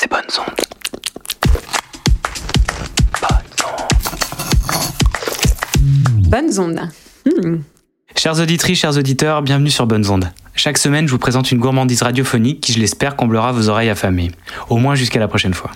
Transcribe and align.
C'est 0.00 0.08
bonne 0.08 0.20
ondes. 0.38 0.54
Bonnes 6.28 6.60
ondes. 6.60 6.88
Hmm. 7.26 7.56
Chers 8.14 8.38
auditrices, 8.38 8.78
chers 8.78 8.96
auditeurs, 8.96 9.42
bienvenue 9.42 9.70
sur 9.70 9.88
Bonnes 9.88 10.08
Ondes. 10.08 10.30
Chaque 10.54 10.78
semaine, 10.78 11.08
je 11.08 11.10
vous 11.10 11.18
présente 11.18 11.50
une 11.50 11.58
gourmandise 11.58 12.02
radiophonique 12.02 12.60
qui, 12.60 12.72
je 12.72 12.78
l'espère, 12.78 13.16
comblera 13.16 13.50
vos 13.50 13.70
oreilles 13.70 13.88
affamées. 13.88 14.30
Au 14.68 14.76
moins 14.76 14.94
jusqu'à 14.94 15.18
la 15.18 15.26
prochaine 15.26 15.54
fois. 15.54 15.72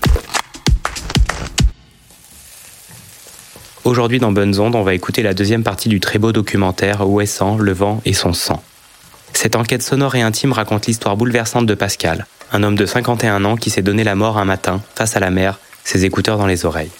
Aujourd'hui, 3.82 4.20
dans 4.20 4.30
Bonnes 4.30 4.56
Ondes, 4.60 4.76
on 4.76 4.84
va 4.84 4.94
écouter 4.94 5.24
la 5.24 5.34
deuxième 5.34 5.64
partie 5.64 5.88
du 5.88 5.98
très 5.98 6.20
beau 6.20 6.30
documentaire 6.30 7.10
Ouessant, 7.10 7.58
le 7.58 7.72
vent 7.72 8.00
et 8.04 8.12
son 8.12 8.34
sang. 8.34 8.62
Cette 9.32 9.56
enquête 9.56 9.82
sonore 9.82 10.14
et 10.14 10.22
intime 10.22 10.52
raconte 10.52 10.86
l'histoire 10.86 11.16
bouleversante 11.16 11.66
de 11.66 11.74
Pascal, 11.74 12.26
un 12.52 12.62
homme 12.62 12.76
de 12.76 12.86
51 12.86 13.44
ans 13.44 13.56
qui 13.56 13.70
s'est 13.70 13.82
donné 13.82 14.04
la 14.04 14.14
mort 14.14 14.38
un 14.38 14.44
matin, 14.44 14.82
face 14.94 15.16
à 15.16 15.20
la 15.20 15.30
mer, 15.30 15.58
ses 15.84 16.04
écouteurs 16.04 16.38
dans 16.38 16.46
les 16.46 16.64
oreilles. 16.64 16.90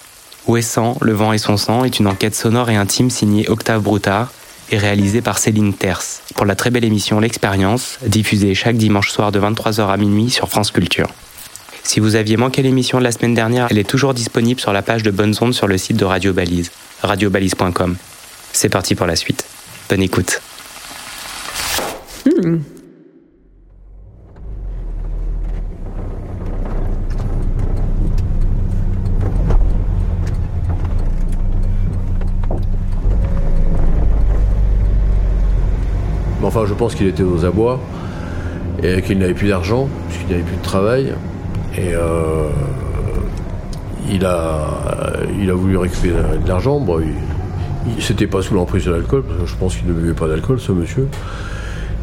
Ouessant, 0.47 0.97
le 1.01 1.12
vent 1.12 1.33
et 1.33 1.38
son 1.38 1.56
sang 1.56 1.84
est 1.84 2.01
une 2.01 2.09
enquête 2.09 2.34
sonore 2.34 2.70
et 2.70 2.77
intime 2.77 3.10
signée 3.10 3.48
Octave 3.48 3.83
Broutard 3.83 4.33
et 4.70 4.79
réalisée 4.79 5.20
par 5.20 5.38
Céline 5.38 5.74
Terce 5.74 6.23
pour 6.34 6.46
la 6.46 6.57
très 6.57 6.70
belle 6.70 6.84
émission 6.84 7.20
L'Expérience, 7.20 7.98
diffusée 8.07 8.55
chaque 8.55 8.77
dimanche 8.77 9.10
soir 9.10 9.30
de 9.30 9.38
23h 9.38 9.88
à 9.88 9.96
minuit 9.96 10.30
sur 10.30 10.48
France 10.48 10.70
Culture. 10.70 11.09
Si 11.84 12.01
vous 12.01 12.16
aviez 12.16 12.37
manqué 12.37 12.62
l'émission 12.62 12.98
de 12.98 13.05
la 13.05 13.12
semaine 13.12 13.34
dernière, 13.34 13.69
elle 13.71 13.79
est 13.79 13.88
toujours 13.88 14.15
disponible 14.15 14.60
sur 14.60 14.73
la 14.73 14.82
page 14.82 15.02
de 15.02 15.10
Bonnes 15.10 15.34
Ondes 15.41 15.55
sur 15.55 15.66
le 15.66 15.79
site 15.79 15.96
de 15.96 16.05
Radio 16.05 16.32
Balise, 16.32 16.71
radiobalise.com. 17.02 17.96
C'est 18.52 18.69
parti 18.69 18.95
pour 18.95 19.07
la 19.07 19.16
suite. 19.16 19.45
Bonne 19.88 20.02
écoute. 20.02 20.41
Hmm. 22.24 22.59
Enfin, 36.55 36.67
je 36.67 36.75
pense 36.75 36.95
qu'il 36.95 37.07
était 37.07 37.23
aux 37.23 37.45
abois 37.45 37.81
et 38.83 39.01
qu'il 39.03 39.19
n'avait 39.19 39.35
plus 39.35 39.49
d'argent, 39.49 39.89
puisqu'il 40.09 40.31
n'avait 40.31 40.43
plus 40.43 40.57
de 40.57 40.63
travail. 40.63 41.15
Et 41.79 41.95
euh, 41.95 42.49
il, 44.11 44.25
a, 44.27 44.67
il 45.41 45.49
a 45.51 45.55
voulu 45.55 45.79
récupérer 45.79 46.23
de 46.43 46.49
l'argent. 46.49 46.79
Bon, 46.79 47.01
il, 47.01 47.15
il 47.97 48.03
c'était 48.03 48.27
pas 48.27 48.43
sous 48.43 48.55
l'emprise 48.55 48.85
de 48.85 48.93
l'alcool, 48.93 49.23
parce 49.23 49.41
que 49.41 49.47
je 49.47 49.57
pense 49.57 49.77
qu'il 49.77 49.89
ne 49.89 49.95
buvait 49.95 50.13
pas 50.13 50.29
d'alcool, 50.29 50.61
ce 50.61 50.73
monsieur. 50.73 51.09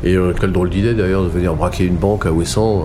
Et 0.03 0.15
euh, 0.15 0.33
quelle 0.39 0.51
drôle 0.51 0.69
d'idée 0.69 0.93
d'ailleurs 0.93 1.23
de 1.23 1.27
venir 1.27 1.53
braquer 1.55 1.85
une 1.85 1.95
banque 1.95 2.25
à 2.25 2.31
Ouessant, 2.31 2.79
euh, 2.79 2.83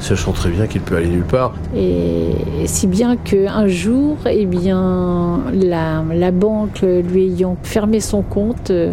sachant 0.00 0.32
très 0.32 0.50
bien 0.50 0.66
qu'il 0.66 0.80
peut 0.80 0.96
aller 0.96 1.08
nulle 1.08 1.22
part. 1.22 1.54
Et 1.76 2.32
si 2.66 2.86
bien 2.86 3.16
qu'un 3.16 3.68
jour, 3.68 4.16
eh 4.28 4.44
bien, 4.44 5.40
la, 5.52 6.30
banque 6.32 6.82
lui 6.82 7.26
ayant 7.26 7.56
fermé 7.62 8.00
son 8.00 8.22
compte, 8.22 8.70
euh, 8.70 8.92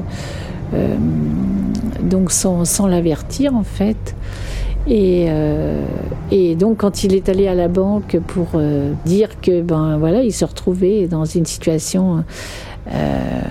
donc 2.06 2.32
sans, 2.32 2.88
l'avertir 2.88 3.56
en 3.56 3.64
fait, 3.64 4.16
et, 4.88 5.26
euh, 5.30 5.84
et 6.32 6.56
donc 6.56 6.78
quand 6.78 7.04
il 7.04 7.16
est 7.16 7.28
allé 7.30 7.48
à 7.48 7.56
la 7.56 7.68
banque 7.68 8.20
pour 8.28 8.50
euh, 8.56 8.94
dire 9.06 9.42
que 9.42 9.62
ben 9.62 9.98
voilà, 9.98 10.24
il 10.24 10.32
se 10.32 10.46
retrouvait 10.46 11.08
dans 11.08 11.26
une 11.26 11.46
situation 11.46 12.24
euh, 12.92 13.42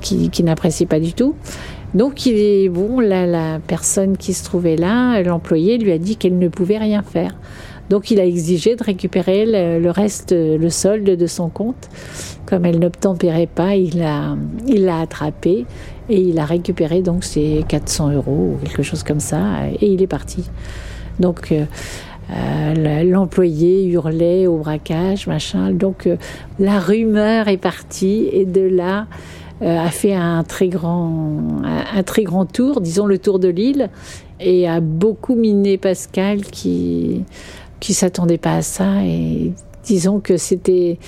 qui, 0.00 0.28
qui 0.30 0.42
n'appréciait 0.42 0.86
pas 0.86 1.00
du 1.00 1.14
tout. 1.14 1.34
Donc 1.94 2.26
il 2.26 2.34
est 2.34 2.68
bon, 2.68 3.00
la 3.00 3.60
personne 3.66 4.18
qui 4.18 4.34
se 4.34 4.44
trouvait 4.44 4.76
là, 4.76 5.22
l'employé 5.22 5.78
lui 5.78 5.90
a 5.90 5.98
dit 5.98 6.16
qu'elle 6.16 6.38
ne 6.38 6.48
pouvait 6.48 6.78
rien 6.78 7.02
faire. 7.02 7.34
Donc 7.90 8.10
il 8.10 8.20
a 8.20 8.26
exigé 8.26 8.76
de 8.76 8.84
récupérer 8.84 9.44
le, 9.46 9.90
reste, 9.90 10.32
le 10.32 10.70
solde 10.70 11.04
de 11.04 11.26
son 11.26 11.48
compte. 11.48 11.88
Comme 12.46 12.64
elle 12.64 12.78
n'obtempérait 12.78 13.46
pas, 13.46 13.76
il 13.76 13.98
l'a 13.98 14.36
il 14.66 14.84
l'a 14.84 15.00
attrapé 15.00 15.66
et 16.08 16.20
il 16.20 16.38
a 16.38 16.44
récupéré 16.44 17.02
donc 17.02 17.24
ses 17.24 17.64
400 17.68 18.12
euros 18.12 18.54
ou 18.54 18.64
quelque 18.64 18.82
chose 18.82 19.02
comme 19.02 19.20
ça 19.20 19.68
et 19.80 19.86
il 19.86 20.02
est 20.02 20.06
parti. 20.06 20.44
Donc 21.18 21.52
euh, 21.52 21.64
euh, 22.30 23.04
l'employé 23.04 23.86
hurlait 23.86 24.46
au 24.46 24.58
braquage, 24.58 25.26
machin. 25.26 25.72
Donc 25.72 26.06
euh, 26.06 26.16
la 26.58 26.78
rumeur 26.78 27.48
est 27.48 27.56
partie 27.56 28.28
et 28.32 28.44
de 28.44 28.62
là 28.62 29.06
a 29.60 29.90
fait 29.90 30.14
un 30.14 30.44
très 30.44 30.68
grand, 30.68 31.64
un, 31.64 31.98
un 31.98 32.02
très 32.04 32.22
grand 32.22 32.46
tour, 32.46 32.80
disons 32.80 33.06
le 33.06 33.18
tour 33.18 33.40
de 33.40 33.48
l'île, 33.48 33.90
et 34.38 34.68
a 34.68 34.78
beaucoup 34.78 35.34
miné 35.34 35.78
Pascal 35.78 36.42
qui 36.42 37.24
qui 37.80 37.94
s'attendait 37.94 38.38
pas 38.38 38.56
à 38.56 38.62
ça 38.62 39.04
et 39.04 39.52
disons 39.84 40.20
que 40.20 40.36
c'était 40.36 40.98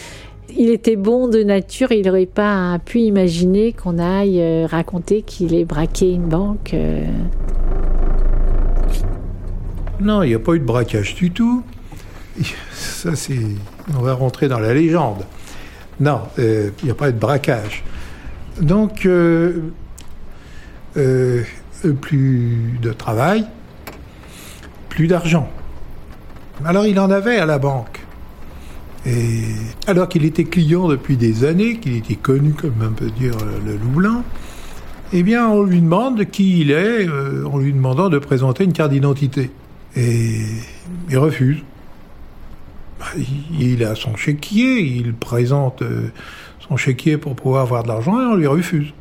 il 0.57 0.71
était 0.71 0.97
bon 0.97 1.29
de 1.29 1.43
nature, 1.43 1.93
il 1.93 2.07
n'aurait 2.07 2.27
pas 2.27 2.79
pu 2.85 3.01
imaginer 3.01 3.73
qu'on 3.73 3.99
aille 3.99 4.41
euh, 4.41 4.67
raconter 4.67 5.23
qu'il 5.23 5.55
ait 5.55 5.65
braqué 5.65 6.13
une 6.13 6.29
banque. 6.29 6.75
euh. 6.75 7.05
Non, 10.01 10.23
il 10.23 10.29
n'y 10.31 10.35
a 10.35 10.39
pas 10.39 10.55
eu 10.55 10.61
de 10.61 10.65
braquage 10.65 11.15
du 11.15 11.31
tout. 11.31 11.63
Ça, 12.73 13.15
c'est. 13.15 13.39
On 13.97 14.03
va 14.03 14.15
rentrer 14.15 14.49
dans 14.49 14.59
la 14.59 14.73
légende. 14.73 15.25
Non, 16.01 16.23
euh, 16.39 16.71
il 16.83 16.87
n'y 16.87 16.91
a 16.91 16.95
pas 16.95 17.11
eu 17.11 17.13
de 17.13 17.19
braquage. 17.19 17.85
Donc, 18.61 19.07
plus 22.01 22.79
de 22.83 22.93
travail, 22.93 23.47
plus 24.89 25.07
d'argent. 25.07 25.49
Alors, 26.65 26.87
il 26.87 26.99
en 27.01 27.11
avait 27.11 27.37
à 27.37 27.47
la 27.47 27.59
banque. 27.59 28.01
Et 29.07 29.45
alors 29.87 30.09
qu'il 30.09 30.25
était 30.25 30.45
client 30.45 30.89
depuis 30.89 31.17
des 31.17 31.45
années, 31.45 31.79
qu'il 31.79 31.97
était 31.97 32.17
connu, 32.17 32.53
comme 32.53 32.75
on 32.83 32.93
peut 32.93 33.11
dire, 33.11 33.35
le 33.65 33.77
loup 33.77 34.01
eh 35.13 35.25
bien, 35.25 35.49
on 35.49 35.65
lui 35.65 35.81
demande 35.81 36.25
qui 36.27 36.61
il 36.61 36.71
est, 36.71 37.09
euh, 37.09 37.45
en 37.45 37.59
lui 37.59 37.73
demandant 37.73 38.09
de 38.09 38.19
présenter 38.19 38.63
une 38.63 38.73
carte 38.73 38.93
d'identité. 38.93 39.51
Et 39.97 40.43
il 41.09 41.19
refuse. 41.19 41.59
Bah, 43.01 43.07
il, 43.17 43.73
il 43.73 43.85
a 43.85 43.97
son 43.97 44.15
chéquier, 44.15 44.81
il 44.81 45.15
présente 45.15 45.83
euh, 45.83 46.13
son 46.61 46.77
chéquier 46.77 47.17
pour 47.17 47.35
pouvoir 47.35 47.63
avoir 47.63 47.83
de 47.83 47.89
l'argent 47.89 48.21
et 48.21 48.25
on 48.25 48.37
lui 48.37 48.47
refuse. 48.47 48.93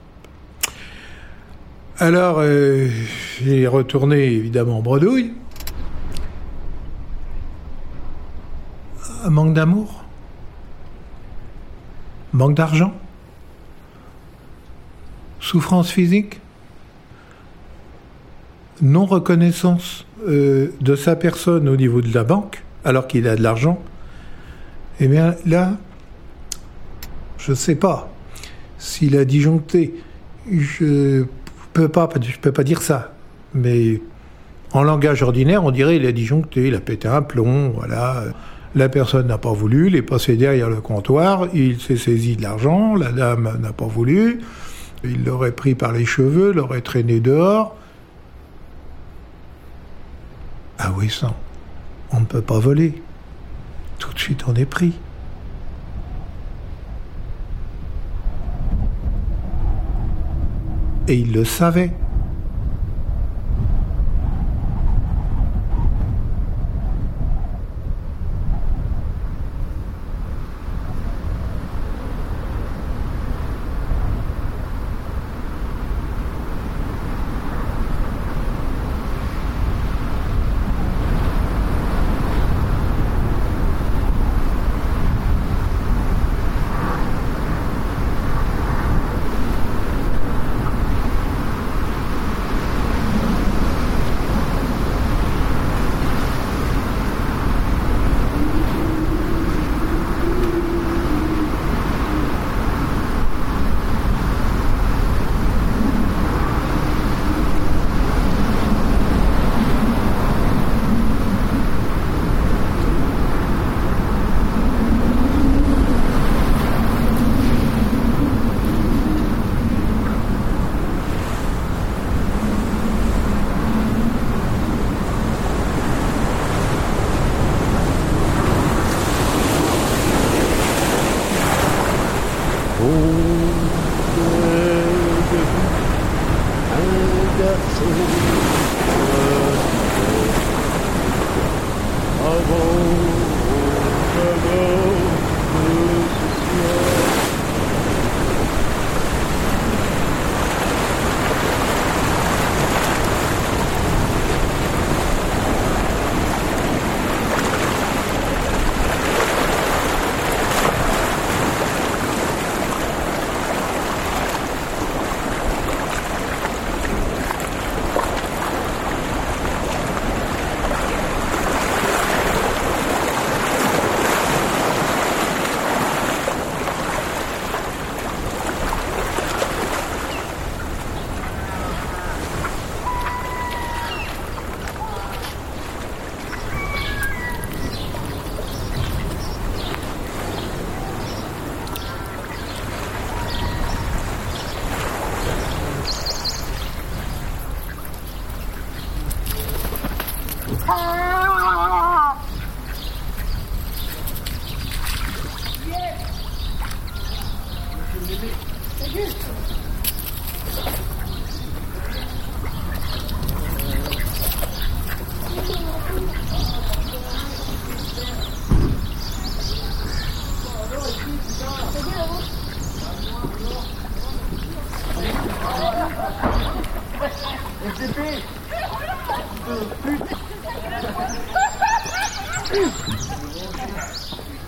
Alors, 2.00 2.38
euh, 2.40 2.88
j'ai 3.44 3.68
retourné 3.68 4.32
évidemment 4.32 4.80
en 4.80 4.82
bredouille. 4.82 5.34
Manque 9.28 9.54
d'amour? 9.54 10.06
Manque 12.32 12.56
d'argent? 12.56 12.94
Souffrance 15.40 15.92
physique? 15.92 16.40
Non-reconnaissance 18.82 20.06
euh, 20.28 20.74
de 20.80 20.96
sa 20.96 21.16
personne 21.16 21.68
au 21.68 21.76
niveau 21.76 22.02
de 22.02 22.14
la 22.14 22.24
banque, 22.24 22.64
alors 22.86 23.08
qu'il 23.08 23.28
a 23.28 23.36
de 23.36 23.44
l'argent? 23.44 23.82
Eh 25.02 25.08
bien 25.08 25.36
là, 25.46 25.78
je 27.38 27.52
ne 27.52 27.56
sais 27.56 27.76
pas. 27.76 28.10
S'il 28.78 29.18
a 29.18 29.26
disjoncté, 29.26 29.96
je 30.50 31.26
peux 31.74 31.90
pas, 31.90 32.08
peux 32.08 32.52
pas 32.52 32.64
dire 32.64 32.82
ça. 32.82 33.14
Mais 33.54 34.02
en 34.72 34.84
langage 34.84 35.24
ordinaire, 35.24 35.66
on 35.66 35.72
dirait 35.72 35.98
il 35.98 36.06
a 36.06 36.12
disjoncté, 36.14 36.68
il 36.68 36.76
a 36.76 36.80
pété 36.80 37.08
un 37.08 37.22
plomb, 37.22 37.72
voilà. 37.72 38.24
La 38.76 38.88
personne 38.88 39.28
n'a 39.28 39.38
pas 39.38 39.52
voulu, 39.52 39.88
il 39.88 39.96
est 39.96 40.32
derrière 40.32 40.70
le 40.70 40.80
comptoir, 40.80 41.48
il 41.54 41.82
s'est 41.82 41.98
saisi 41.98 42.36
de 42.36 42.44
l'argent, 42.44 42.96
la 42.96 43.12
dame 43.12 43.58
n'a 43.60 43.74
pas 43.74 43.88
voulu, 43.88 44.42
il 45.04 45.24
l'aurait 45.26 45.54
pris 45.54 45.74
par 45.74 45.92
les 45.92 46.06
cheveux, 46.06 46.52
l'aurait 46.52 46.82
traîné 46.82 47.20
dehors. 47.20 47.76
Ah 50.78 50.94
oui, 50.96 51.10
ça, 51.10 51.34
on 52.12 52.20
ne 52.20 52.26
peut 52.26 52.42
pas 52.42 52.60
voler. 52.60 53.02
Tout 53.98 54.14
de 54.14 54.20
suite, 54.20 54.46
on 54.48 54.56
est 54.56 54.66
pris. 54.66 54.94
Et 61.08 61.16
il 61.16 61.34
le 61.34 61.44
savait. 61.44 61.92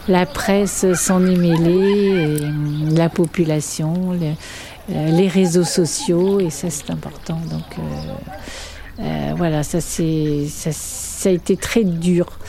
La 0.07 0.25
presse 0.25 0.85
s'en 0.93 1.25
est 1.25 1.35
mêlée, 1.35 2.39
la 2.91 3.09
population, 3.09 4.13
euh, 4.13 5.11
les, 5.11 5.27
réseaux 5.27 5.63
sociaux, 5.63 6.39
et 6.39 6.49
ça 6.49 6.69
c'est 6.69 6.89
important. 6.89 7.39
Donc 7.49 7.77
euh, 7.77 7.81
euh, 9.01 9.33
voilà, 9.37 9.63
ça, 9.63 9.79
ça, 9.79 10.71
ça 10.71 11.29
a 11.29 11.31
été 11.31 11.55
très 11.55 11.83
dur. 11.83 12.39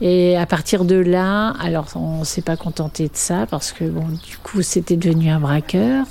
Et 0.00 0.36
à 0.36 0.46
partir 0.46 0.84
de 0.84 0.96
là, 0.96 1.50
alors 1.60 1.88
on 1.94 2.24
s'est 2.24 2.40
pas 2.40 2.56
contenté 2.56 3.04
de 3.04 3.14
ça 3.14 3.46
parce 3.50 3.72
que 3.72 3.84
bon, 3.84 4.06
du 4.08 4.38
coup, 4.42 4.62
c'était 4.62 4.96
devenu 4.96 5.28
un 5.28 5.40
braqueur. 5.40 6.06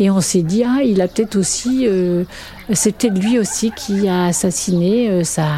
Et 0.00 0.10
on 0.10 0.20
s'est 0.20 0.42
dit, 0.42 0.64
ah, 0.64 0.82
il 0.84 1.00
a 1.00 1.08
peut-être 1.08 1.36
aussi, 1.36 1.86
euh, 1.86 2.24
c'est 2.72 2.96
peut-être 2.96 3.18
lui 3.18 3.38
aussi 3.38 3.70
qui 3.70 4.08
a 4.08 4.26
assassiné 4.26 5.08
euh, 5.08 5.22
sa, 5.22 5.48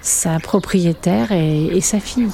sa 0.00 0.38
propriétaire 0.38 1.32
et, 1.32 1.80
sa 1.82 2.00
fille. 2.00 2.28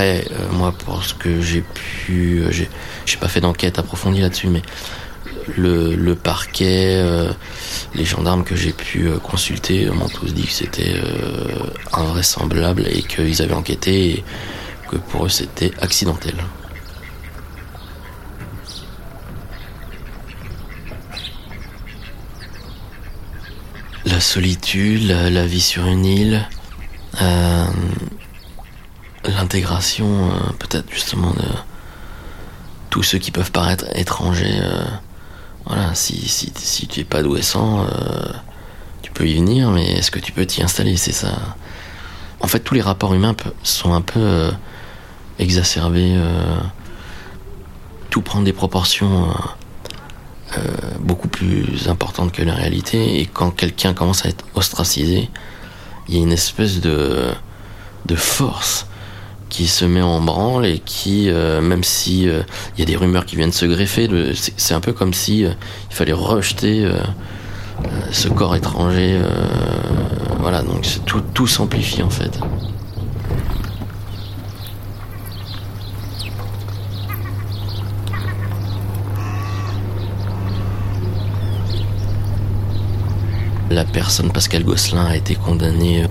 Euh, 0.00 0.22
moi, 0.52 0.72
pour 0.72 1.02
ce 1.04 1.14
que 1.14 1.40
j'ai 1.40 1.62
pu, 1.62 2.44
j'ai 2.50 3.16
pas 3.18 3.28
fait 3.28 3.40
d'enquête 3.40 3.78
approfondie 3.78 4.20
là-dessus, 4.20 4.48
mais 4.48 4.62
le, 5.56 6.14
parquet, 6.14 6.96
euh, 6.96 7.32
les 7.94 8.04
gendarmes 8.04 8.44
que 8.44 8.56
j'ai 8.56 8.72
pu 8.72 9.06
euh, 9.06 9.18
consulter 9.18 9.86
m'ont 9.86 10.08
tous 10.08 10.32
dit 10.32 10.44
que 10.44 10.52
c'était 10.52 10.94
euh, 10.94 11.66
invraisemblable 11.92 12.86
et 12.88 13.02
qu'ils 13.02 13.42
avaient 13.42 13.54
enquêté 13.54 14.10
et 14.10 14.24
que 14.88 14.96
pour 14.96 15.26
eux 15.26 15.28
c'était 15.28 15.72
accidentel. 15.80 16.34
La 24.06 24.20
solitude, 24.20 25.06
la, 25.08 25.46
vie 25.46 25.60
sur 25.60 25.86
une 25.86 26.04
île, 26.04 26.48
l'intégration 29.24 30.30
peut-être 30.58 30.90
justement 30.90 31.30
de 31.30 31.44
tous 32.90 33.04
ceux 33.04 33.18
qui 33.18 33.30
peuvent 33.30 33.52
paraître 33.52 33.86
étrangers. 33.94 34.60
Euh, 34.62 34.84
voilà, 35.64 35.94
si, 35.94 36.28
si, 36.28 36.52
si 36.54 36.86
tu 36.88 37.00
es 37.00 37.04
pas 37.04 37.22
d'Ouessant, 37.22 37.84
euh, 37.84 38.32
tu 39.02 39.12
peux 39.12 39.26
y 39.26 39.36
venir, 39.36 39.70
mais 39.70 39.92
est-ce 39.92 40.10
que 40.10 40.18
tu 40.18 40.32
peux 40.32 40.44
t'y 40.44 40.62
installer? 40.62 40.96
C'est 40.96 41.12
ça. 41.12 41.32
En 42.40 42.48
fait, 42.48 42.60
tous 42.60 42.74
les 42.74 42.80
rapports 42.80 43.14
humains 43.14 43.36
sont 43.62 43.94
un 43.94 44.00
peu 44.00 44.20
euh, 44.20 44.50
exacerbés. 45.38 46.18
tout 48.10 48.22
prend 48.22 48.42
des 48.42 48.52
proportions 48.52 49.28
beaucoup 50.98 51.28
plus 51.28 51.88
importantes 51.88 52.32
que 52.32 52.42
la 52.42 52.54
réalité. 52.54 53.20
Et 53.20 53.26
quand 53.26 53.50
quelqu'un 53.50 53.94
commence 53.94 54.26
à 54.26 54.30
être 54.30 54.44
ostracisé, 54.54 55.30
il 56.08 56.16
y 56.16 56.18
a 56.18 56.22
une 56.22 56.32
espèce 56.32 56.80
de 56.80 57.34
force 58.16 58.86
qui 59.50 59.66
se 59.66 59.84
met 59.84 60.00
en 60.00 60.22
branle 60.22 60.64
et 60.64 60.78
qui, 60.78 61.28
euh, 61.28 61.60
même 61.60 61.84
si 61.84 62.22
il 62.22 62.28
euh, 62.30 62.42
y 62.78 62.82
a 62.82 62.84
des 62.86 62.96
rumeurs 62.96 63.26
qui 63.26 63.36
viennent 63.36 63.52
se 63.52 63.66
greffer, 63.66 64.08
c'est 64.56 64.72
un 64.72 64.80
peu 64.80 64.92
comme 64.92 65.12
si 65.12 65.44
euh, 65.44 65.50
il 65.90 65.94
fallait 65.94 66.12
rejeter 66.12 66.88
ce 68.12 68.28
corps 68.28 68.54
étranger. 68.54 69.20
voilà, 70.38 70.62
donc 70.62 70.86
tout, 71.04 71.20
tout 71.34 71.46
s'amplifie 71.46 72.02
en 72.02 72.10
fait. 72.10 72.38
La 83.70 83.84
personne 83.84 84.30
Pascal 84.30 84.64
Gosselin 84.64 85.06
a 85.06 85.16
été 85.16 85.34
condamnée 85.34 86.04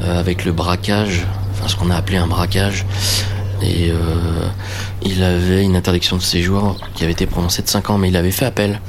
avec 0.00 0.44
le 0.44 0.52
braquage 0.52 1.26
ce 1.68 1.76
qu'on 1.76 1.90
a 1.90 1.96
appelé 1.96 2.18
un 2.18 2.26
braquage. 2.26 2.84
Et 3.62 3.90
euh, 3.90 3.96
il 5.02 5.22
avait 5.22 5.62
une 5.62 5.76
interdiction 5.76 6.16
de 6.16 6.22
séjour 6.22 6.76
qui 6.94 7.02
avait 7.04 7.12
été 7.12 7.26
prononcée 7.26 7.62
de 7.62 7.68
5 7.68 7.90
ans, 7.90 7.98
mais 7.98 8.08
il 8.08 8.16
avait 8.16 8.30
fait 8.30 8.46
appel. 8.46 8.80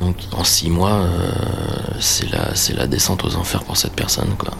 Donc 0.00 0.16
en 0.32 0.44
6 0.44 0.70
mois, 0.70 0.92
euh, 0.92 1.32
c'est 2.00 2.30
la, 2.30 2.50
la 2.76 2.86
descente 2.86 3.24
aux 3.24 3.36
enfers 3.36 3.64
pour 3.64 3.76
cette 3.76 3.94
personne. 3.94 4.34
Quoi. 4.38 4.52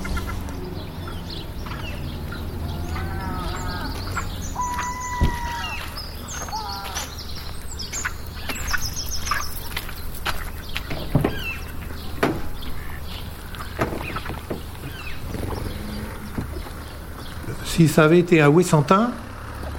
Si 17.75 17.89
ça 17.89 18.05
avait 18.05 18.21
été 18.21 18.41
à 18.41 18.51
Wissantin, 18.51 19.11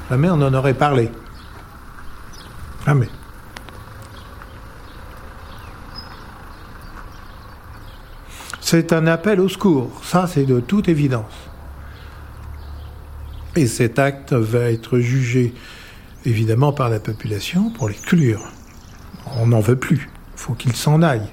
jamais 0.09 0.29
on 0.29 0.41
en 0.41 0.53
aurait 0.53 0.73
parlé. 0.73 1.09
Jamais. 2.85 3.07
C'est 8.59 8.91
un 8.91 9.07
appel 9.07 9.39
au 9.39 9.47
secours, 9.47 10.01
ça 10.03 10.27
c'est 10.27 10.43
de 10.43 10.59
toute 10.59 10.89
évidence. 10.89 11.31
Et 13.55 13.65
cet 13.65 13.97
acte 13.97 14.33
va 14.33 14.71
être 14.71 14.99
jugé 14.99 15.53
évidemment 16.25 16.73
par 16.73 16.89
la 16.89 16.99
population 16.99 17.69
pour 17.69 17.87
l'exclure. 17.87 18.41
On 19.39 19.47
n'en 19.47 19.61
veut 19.61 19.77
plus, 19.77 20.09
il 20.33 20.39
faut 20.41 20.53
qu'il 20.53 20.75
s'en 20.75 21.01
aille. 21.01 21.29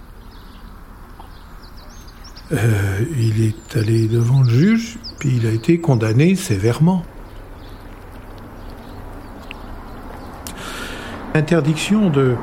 Euh, 2.53 3.01
il 3.17 3.43
est 3.47 3.77
allé 3.77 4.09
devant 4.09 4.43
le 4.43 4.51
juge, 4.51 4.99
puis 5.19 5.37
il 5.37 5.47
a 5.47 5.51
été 5.51 5.81
condamné 5.81 6.37
sévèrement. 6.37 7.03
Interdiction 11.35 12.11
de, 12.11 12.37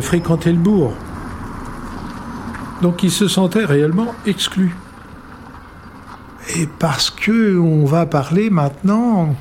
fréquenter 0.00 0.52
le 0.52 0.58
bourg. 0.58 0.94
Donc 2.80 3.02
il 3.02 3.10
se 3.10 3.28
sentait 3.28 3.64
réellement 3.64 4.14
exclu. 4.26 4.74
Et 6.56 6.66
parce 6.78 7.10
que 7.10 7.58
on 7.58 7.84
va 7.84 8.06
parler 8.06 8.48
maintenant 8.48 9.34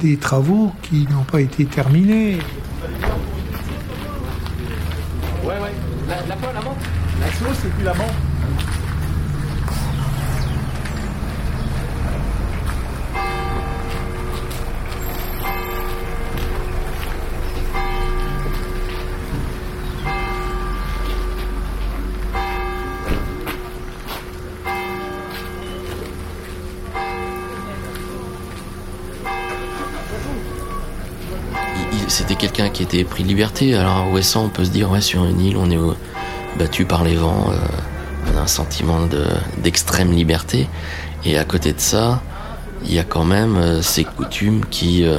des 0.00 0.16
travaux 0.16 0.72
qui 0.82 1.06
n'ont 1.10 1.24
pas 1.24 1.42
été 1.42 1.66
terminés. 1.66 2.38
Ouais, 5.44 5.48
ouais. 5.48 5.74
La, 6.08 6.16
la, 6.22 6.28
la, 6.28 6.52
la 6.52 7.84
la 7.84 7.94
menthe. 7.94 8.27
C'était 32.08 32.36
quelqu'un 32.36 32.70
qui 32.70 32.82
était 32.82 33.04
pris 33.04 33.22
de 33.22 33.28
liberté. 33.28 33.74
Alors 33.74 34.10
Ouessant, 34.10 34.44
on 34.44 34.48
peut 34.48 34.64
se 34.64 34.70
dire, 34.70 34.90
ouais, 34.90 35.00
sur 35.00 35.24
une 35.24 35.40
île, 35.40 35.56
on 35.56 35.70
est 35.70 35.78
battu 36.58 36.84
par 36.84 37.04
les 37.04 37.14
vents, 37.14 37.50
euh, 37.50 37.56
on 38.32 38.38
a 38.38 38.42
un 38.42 38.46
sentiment 38.46 39.00
d'extrême 39.58 40.12
liberté. 40.12 40.68
Et 41.24 41.38
à 41.38 41.44
côté 41.44 41.72
de 41.72 41.80
ça, 41.80 42.22
il 42.84 42.94
y 42.94 42.98
a 42.98 43.04
quand 43.04 43.24
même 43.24 43.56
euh, 43.56 43.82
ces 43.82 44.04
coutumes 44.04 44.64
qui, 44.66 45.04
euh, 45.04 45.18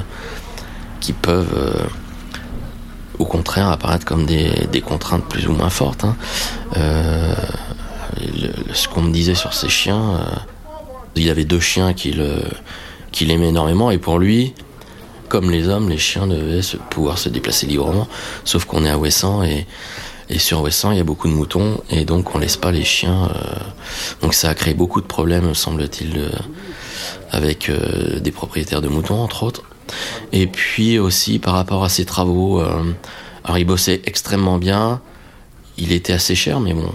peuvent, 1.22 1.90
au 3.18 3.26
contraire, 3.26 3.70
apparaître 3.70 4.06
comme 4.06 4.28
des, 4.28 4.84
contraintes 4.86 5.26
plus 5.26 5.48
ou 5.48 5.54
moins 5.54 5.72
fortes. 5.72 6.04
Hein. 6.04 6.16
ce 8.74 8.88
qu'on 8.88 9.02
me 9.02 9.12
disait 9.12 9.34
sur 9.34 9.56
ces 9.56 9.70
chiens, 9.70 10.20
il 11.16 11.32
avait 11.32 11.46
deux 11.46 11.60
chiens 11.60 11.94
qu'il 11.94 12.24
qu'il 13.12 13.32
aimait 13.32 13.50
énormément, 13.50 13.90
et 13.90 13.98
pour 13.98 14.20
lui, 14.20 14.54
comme 15.30 15.52
les 15.52 15.70
hommes, 15.70 15.90
les 15.90 15.98
chiens 15.98 16.28
devaient 16.28 16.62
pouvoir 16.90 17.18
se 17.18 17.30
déplacer 17.30 17.68
librement, 17.68 18.08
sauf 18.44 18.66
qu'on 18.66 18.84
est 18.84 18.90
à 18.90 18.98
Ouessant 18.98 19.44
et, 19.44 19.68
sur 20.38 20.62
Ouessant 20.62 20.92
il 20.92 20.98
y 20.98 21.02
a 21.02 21.04
beaucoup 21.04 21.28
de 21.28 21.34
moutons 21.34 21.82
et 21.90 22.06
donc 22.06 22.36
on 22.36 22.40
laisse 22.40 22.58
pas 22.58 22.72
les 22.72 22.84
chiens. 22.84 23.30
Euh, 23.36 23.56
donc 24.22 24.34
ça 24.34 24.50
a 24.50 24.54
créé 24.54 24.74
beaucoup 24.74 25.02
de 25.02 25.08
problèmes, 25.08 25.56
semble-t-il, 25.56 26.30
avec 27.32 27.70
euh, 27.70 28.20
des 28.20 28.32
propriétaires 28.32 28.82
de 28.82 28.90
moutons 28.90 29.20
entre 29.22 29.44
autres. 29.44 29.64
Et 30.32 30.46
puis 30.46 31.00
aussi 31.00 31.40
par 31.40 31.54
rapport 31.54 31.84
à 31.84 31.90
ses 31.90 32.06
travaux, 32.06 32.62
euh, 32.62 32.84
alors 33.44 33.58
il 33.58 33.66
bossait 33.66 34.02
extrêmement 34.06 34.58
bien. 34.58 35.02
Il 35.78 35.94
était 35.94 36.14
assez 36.14 36.36
cher, 36.36 36.60
mais 36.60 36.74
bon, 36.74 36.92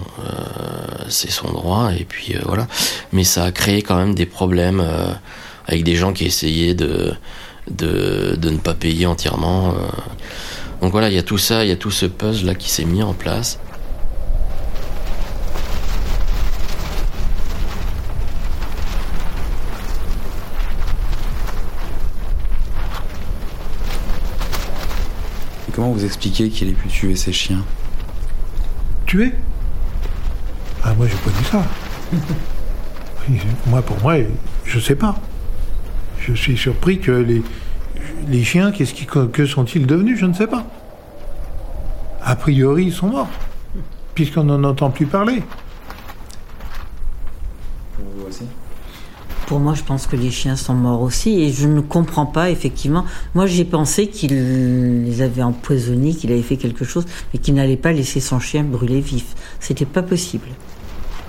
c'est 1.09 1.31
son 1.31 1.51
droit. 1.51 1.91
Et 1.97 2.05
puis 2.05 2.35
voilà. 2.45 2.67
Mais 3.13 3.23
ça 3.23 3.43
a 3.43 3.51
créé 3.51 3.81
quand 3.81 3.97
même 3.97 4.13
des 4.13 4.27
problèmes 4.27 4.83
avec 5.65 5.83
des 5.83 5.95
gens 5.95 6.13
qui 6.13 6.25
essayaient 6.25 6.75
de 6.75 7.15
de, 7.69 8.35
de 8.37 8.49
ne 8.49 8.57
pas 8.57 8.73
payer 8.73 9.05
entièrement. 9.05 9.69
Euh, 9.69 9.73
Donc 10.81 10.91
voilà, 10.91 11.09
il 11.09 11.15
y 11.15 11.19
a 11.19 11.23
tout 11.23 11.37
ça, 11.37 11.63
il 11.63 11.69
y 11.69 11.73
a 11.73 11.75
tout 11.77 11.91
ce 11.91 12.05
puzzle 12.05 12.45
là 12.45 12.55
qui 12.55 12.69
s'est 12.69 12.85
mis 12.85 13.03
en 13.03 13.13
place. 13.13 13.59
Et 25.67 25.71
comment 25.71 25.91
vous 25.91 26.05
expliquez 26.05 26.49
qu'il 26.49 26.69
ait 26.69 26.73
pu 26.73 26.87
tuer 26.87 27.15
ses 27.15 27.33
chiens? 27.33 27.63
Tuer? 29.05 29.33
Ah, 30.83 30.93
moi, 30.93 31.07
j'ai 31.07 31.15
pas 31.15 31.31
dit 31.39 31.45
ça. 31.45 31.63
moi, 33.67 33.81
pour 33.81 33.99
moi, 34.01 34.15
je 34.65 34.79
sais 34.79 34.95
pas. 34.95 35.15
Je 36.27 36.33
suis 36.33 36.57
surpris 36.57 36.99
que 36.99 37.11
les, 37.11 37.43
les 38.27 38.43
chiens, 38.43 38.71
qu'est-ce 38.71 38.93
qui, 38.93 39.05
que 39.05 39.45
sont-ils 39.45 39.85
devenus? 39.85 40.17
Je 40.19 40.25
ne 40.25 40.33
sais 40.33 40.47
pas. 40.47 40.65
A 42.23 42.35
priori, 42.35 42.85
ils 42.85 42.93
sont 42.93 43.07
morts, 43.07 43.29
puisqu'on 44.15 44.45
n'en 44.45 44.63
entend 44.63 44.89
plus 44.89 45.05
parler. 45.05 45.43
Pour 49.45 49.59
moi, 49.59 49.75
je 49.75 49.83
pense 49.83 50.07
que 50.07 50.15
les 50.15 50.31
chiens 50.31 50.55
sont 50.55 50.73
morts 50.73 51.03
aussi 51.03 51.39
et 51.43 51.53
je 51.53 51.67
ne 51.67 51.79
comprends 51.79 52.25
pas 52.25 52.49
effectivement. 52.49 53.05
Moi, 53.35 53.45
j'ai 53.45 53.63
pensé 53.63 54.07
qu'il 54.07 55.03
les 55.03 55.21
avait 55.21 55.43
empoisonnés, 55.43 56.15
qu'il 56.15 56.31
avait 56.31 56.41
fait 56.41 56.57
quelque 56.57 56.83
chose, 56.83 57.05
mais 57.31 57.39
qu'il 57.39 57.53
n'allait 57.53 57.77
pas 57.77 57.91
laisser 57.91 58.19
son 58.19 58.39
chien 58.39 58.63
brûler 58.63 59.01
vif. 59.01 59.35
C'était 59.59 59.85
pas 59.85 60.01
possible. 60.01 60.47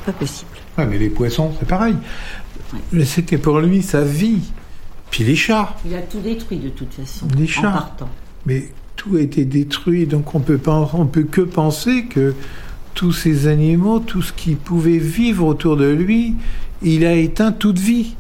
Pas 0.06 0.12
possible. 0.12 0.50
Ouais, 0.78 0.86
mais 0.86 0.96
les 0.96 1.10
poissons, 1.10 1.52
c'est 1.58 1.68
pareil. 1.68 1.96
Mais 2.92 3.04
C'était 3.04 3.36
pour 3.36 3.60
lui 3.60 3.82
sa 3.82 4.00
vie. 4.00 4.40
Puis 5.10 5.24
les 5.24 5.36
chats. 5.36 5.74
Il 5.86 5.94
a 5.94 6.02
tout 6.02 6.20
détruit 6.20 6.58
de 6.58 6.68
toute 6.68 6.92
façon. 6.94 7.26
Les 7.36 7.44
En 7.44 7.46
chats. 7.46 7.70
partant. 7.70 8.08
Mais 8.44 8.68
tout 8.96 9.16
a 9.16 9.20
été 9.20 9.44
détruit, 9.44 10.06
donc 10.06 10.34
on 10.34 10.40
peut 10.40 10.58
pas, 10.58 10.90
on 10.94 11.06
peut 11.06 11.24
que 11.24 11.40
penser 11.42 12.04
que 12.06 12.34
tous 12.94 13.12
ces 13.12 13.46
animaux, 13.46 14.00
tout 14.00 14.22
ce 14.22 14.32
qui 14.32 14.54
pouvait 14.54 14.98
vivre 14.98 15.46
autour 15.46 15.76
de 15.76 15.88
lui, 15.88 16.34
il 16.82 17.04
a 17.04 17.12
éteint 17.14 17.52
toute 17.52 17.78
vie. 17.78 18.14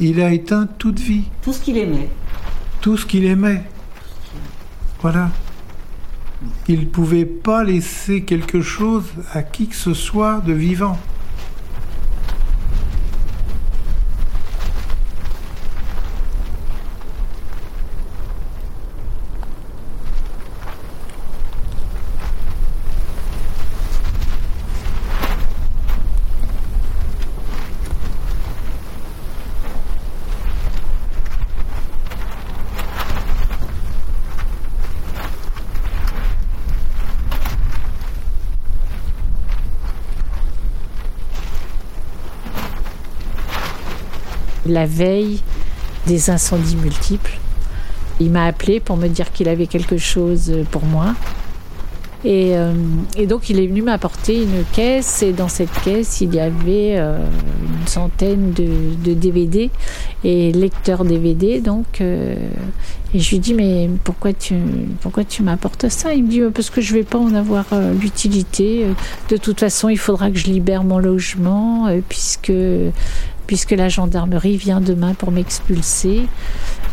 Il 0.00 0.20
a 0.20 0.32
éteint 0.32 0.68
toute 0.78 1.00
vie, 1.00 1.24
Tout 1.42 1.52
ce 1.52 1.60
qu'il 1.60 1.76
aimait. 1.76 2.08
tout 2.80 2.96
ce 2.96 3.04
qu'il 3.04 3.24
aimait. 3.24 3.64
Voilà. 5.02 5.30
Il 6.68 6.88
pouvait 6.88 7.24
pas 7.24 7.64
laisser 7.64 8.22
quelque 8.22 8.60
chose 8.60 9.04
à 9.32 9.42
qui 9.42 9.66
que 9.66 9.74
ce 9.74 9.92
soit 9.94 10.40
de 10.46 10.52
vivant. 10.52 10.98
La 44.68 44.86
veille 44.86 45.40
des 46.06 46.30
incendies 46.30 46.76
multiples, 46.76 47.38
il 48.20 48.30
m'a 48.30 48.44
appelé 48.44 48.80
pour 48.80 48.96
me 48.96 49.08
dire 49.08 49.32
qu'il 49.32 49.48
avait 49.48 49.66
quelque 49.66 49.96
chose 49.96 50.52
pour 50.70 50.84
moi. 50.84 51.14
Et, 52.24 52.56
euh, 52.56 52.72
et 53.16 53.26
donc 53.26 53.48
il 53.48 53.60
est 53.60 53.66
venu 53.68 53.80
m'apporter 53.80 54.42
une 54.42 54.64
caisse 54.72 55.22
et 55.22 55.32
dans 55.32 55.46
cette 55.46 55.70
caisse 55.84 56.20
il 56.20 56.34
y 56.34 56.40
avait 56.40 56.96
euh, 56.98 57.16
une 57.80 57.86
centaine 57.86 58.52
de, 58.52 59.14
DVD 59.14 59.70
et 60.24 60.50
lecteurs 60.50 61.04
DVD 61.04 61.60
donc 61.60 62.00
euh, 62.00 62.34
et 63.14 63.20
je 63.20 63.30
lui 63.30 63.38
dis 63.38 63.54
mais 63.54 63.88
pourquoi 64.04 64.34
tu 64.34 64.54
pourquoi 65.00 65.24
tu 65.24 65.42
m'apportes 65.42 65.88
ça? 65.88 66.12
Il 66.12 66.24
me 66.24 66.28
dit 66.28 66.42
parce 66.52 66.68
que 66.68 66.82
je 66.82 66.92
vais 66.92 67.04
pas 67.04 67.18
en 67.18 67.34
avoir 67.34 67.64
euh, 67.72 67.94
l'utilité. 67.94 68.84
De 69.30 69.36
toute 69.38 69.60
façon 69.60 69.88
il 69.88 69.98
faudra 69.98 70.30
que 70.30 70.36
je 70.36 70.46
libère 70.46 70.84
mon 70.84 70.98
logement 70.98 71.86
euh, 71.86 72.00
puisque 72.06 72.52
puisque 73.48 73.72
la 73.72 73.88
gendarmerie 73.88 74.58
vient 74.58 74.80
demain 74.80 75.14
pour 75.14 75.32
m'expulser, 75.32 76.28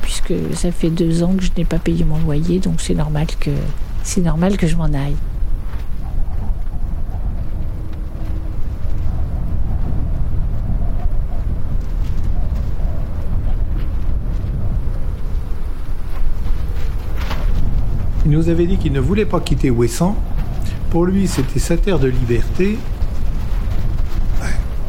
puisque 0.02 0.34
ça 0.54 0.72
fait 0.72 0.90
deux 0.90 1.22
ans 1.22 1.34
que 1.38 1.44
je 1.44 1.52
n'ai 1.56 1.66
pas 1.66 1.80
payé 1.80 2.06
mon 2.06 2.18
loyer, 2.18 2.60
donc 2.60 2.80
c'est 2.80 2.96
normal 2.96 3.28
que 4.58 4.66
je 4.66 4.76
m'en 4.78 4.86
aille. 4.86 5.18
Il 18.26 18.32
nous 18.32 18.48
avait 18.50 18.66
dit 18.66 18.78
qu'il 18.78 18.94
ne 18.94 19.02
voulait 19.02 19.26
pas 19.26 19.42
quitter 19.42 19.70
Ouessant. 19.70 20.16
Pour 20.90 21.06
lui, 21.06 21.28
c'était 21.28 21.60
sa 21.60 21.76
terre 21.76 22.00
de 22.00 22.08
liberté. 22.08 22.80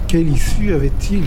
Quelle 0.06 0.28
issue 0.28 0.72
avait-il? 0.72 1.24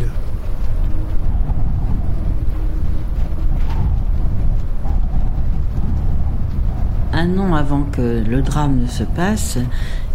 Un 7.19 7.38
an 7.38 7.53
avant 7.53 7.81
que 7.83 8.23
le 8.25 8.41
drame 8.41 8.79
ne 8.83 8.88
se 8.88 9.03
passe, 9.03 9.57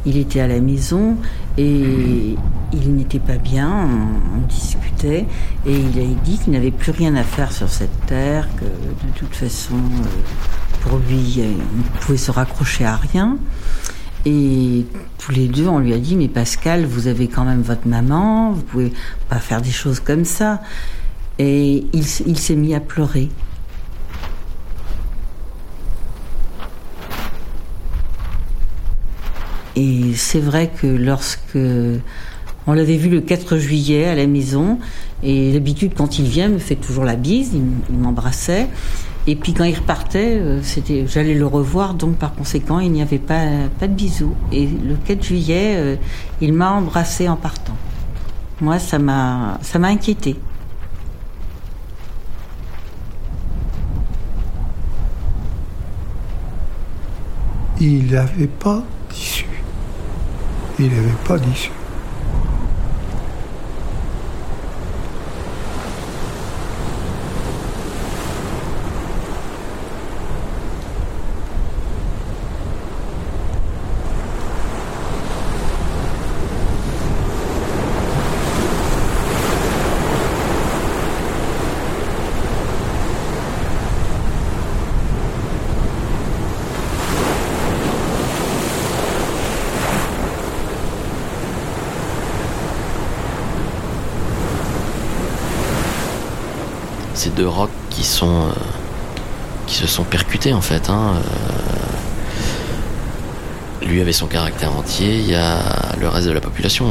il 0.06 0.16
était 0.16 0.40
à 0.40 0.49
la 0.49 0.58
maison 0.58 1.18
et 1.58 2.34
il 2.73 2.94
n'était 2.96 3.18
pas 3.18 3.37
bien, 3.37 3.70
on, 3.70 4.38
on 4.38 4.46
discutait 4.46 5.26
et 5.66 5.76
il 5.76 6.00
a 6.00 6.04
dit 6.25 6.38
qu'il 6.38 6.54
n'avait 6.54 6.70
plus 6.70 6.92
rien 6.92 7.14
à 7.14 7.23
faire 7.23 7.52
sur 7.52 7.68
cette 7.68 8.06
terre, 8.06 8.49
que 8.56 8.64
de 8.64 9.12
toute 9.16 9.34
façon, 9.34 9.75
euh, 9.75 10.80
pour 10.80 10.96
lui, 10.96 11.18
il 11.37 11.42
ne 11.42 12.00
pouvait 12.00 12.16
se 12.16 12.30
raccrocher 12.30 12.87
à 12.87 12.96
rien. 12.96 13.37
Et 14.25 14.87
tous 15.18 15.32
les 15.32 15.49
deux, 15.49 15.68
on 15.68 15.80
lui 15.80 15.92
a 15.92 15.99
dit, 15.99 16.16
mais 16.16 16.28
Pascal, 16.28 16.87
vous 16.87 17.06
avez 17.06 17.28
quand 17.28 17.44
même 17.44 17.61
votre 17.61 17.87
maman, 17.87 18.52
vous 18.52 18.62
pouvez 18.62 18.94
pas 19.28 19.40
faire 19.40 19.61
des 19.61 19.70
choses 19.70 20.00
comme 20.00 20.25
ça. 20.25 20.62
Et 21.38 21.84
il, 21.92 22.04
il 22.26 22.38
s'est 22.38 22.56
mis 22.56 22.75
à 22.75 22.80
pleurer. 22.80 23.28
Et 29.76 30.14
c'est 30.14 30.40
vrai 30.40 30.71
que 30.81 30.87
lorsque 30.87 31.59
on 32.66 32.73
l'avait 32.73 32.97
vu 32.97 33.11
le 33.11 33.21
4 33.21 33.59
juillet 33.59 34.07
à 34.07 34.14
la 34.14 34.26
maison, 34.26 34.78
et 35.23 35.52
d'habitude 35.52 35.93
quand 35.97 36.19
il 36.19 36.26
vient, 36.26 36.47
il 36.47 36.54
me 36.54 36.59
fait 36.59 36.76
toujours 36.76 37.04
la 37.04 37.16
bise, 37.16 37.52
il, 37.54 37.97
m'embrassait. 37.97 38.69
Et 39.26 39.37
puis 39.37 39.54
quand 39.54 39.64
il 39.64 39.75
repartait, 39.75 40.38
euh, 40.38 40.61
j'allais 41.07 41.35
le 41.35 41.47
revoir, 41.47 41.95
donc 41.95 42.16
par 42.16 42.35
conséquent, 42.35 42.78
il 42.78 42.93
n'y 42.93 43.02
avait 43.02 43.19
pas, 43.19 43.45
pas 43.81 43.88
de 43.88 43.95
bisous. 43.95 44.35
Et 44.52 44.66
le 44.66 44.97
4 44.97 45.23
juillet, 45.23 45.75
euh, 45.76 45.97
il 46.40 46.52
m'a 46.52 46.73
embrassé 46.73 47.28
en 47.28 47.37
partant. 47.37 47.76
Moi, 48.61 48.78
ça 48.78 48.99
m'a, 48.99 49.59
ça 49.62 49.78
m'a 49.78 49.88
inquiété. 49.88 50.37
Il 57.81 58.07
n'avait 58.12 58.47
pas 58.47 58.85
d'issue. 59.11 59.53
Il 60.78 60.88
n'avait 60.93 61.09
pas 61.25 61.38
d'issue. 61.38 61.71
Ces 97.25 97.31
deux 97.31 97.49
rocs 97.49 97.71
qui 97.88 98.04
sont 98.04 98.28
euh, 98.28 98.52
qui 99.66 99.76
se 99.76 99.87
sont 99.87 100.04
percutés 100.04 100.52
en 100.52 100.61
fait. 100.61 100.90
hein, 100.90 101.14
euh. 103.83 103.87
lui 103.87 104.02
avait 104.02 104.12
son 104.12 104.26
caractère 104.26 104.76
entier. 104.76 105.21
Il 105.21 105.31
y 105.31 105.35
a 105.35 105.57
le 105.99 106.07
reste 106.07 106.26
de 106.26 106.33
la 106.33 106.43
population. 106.43 106.87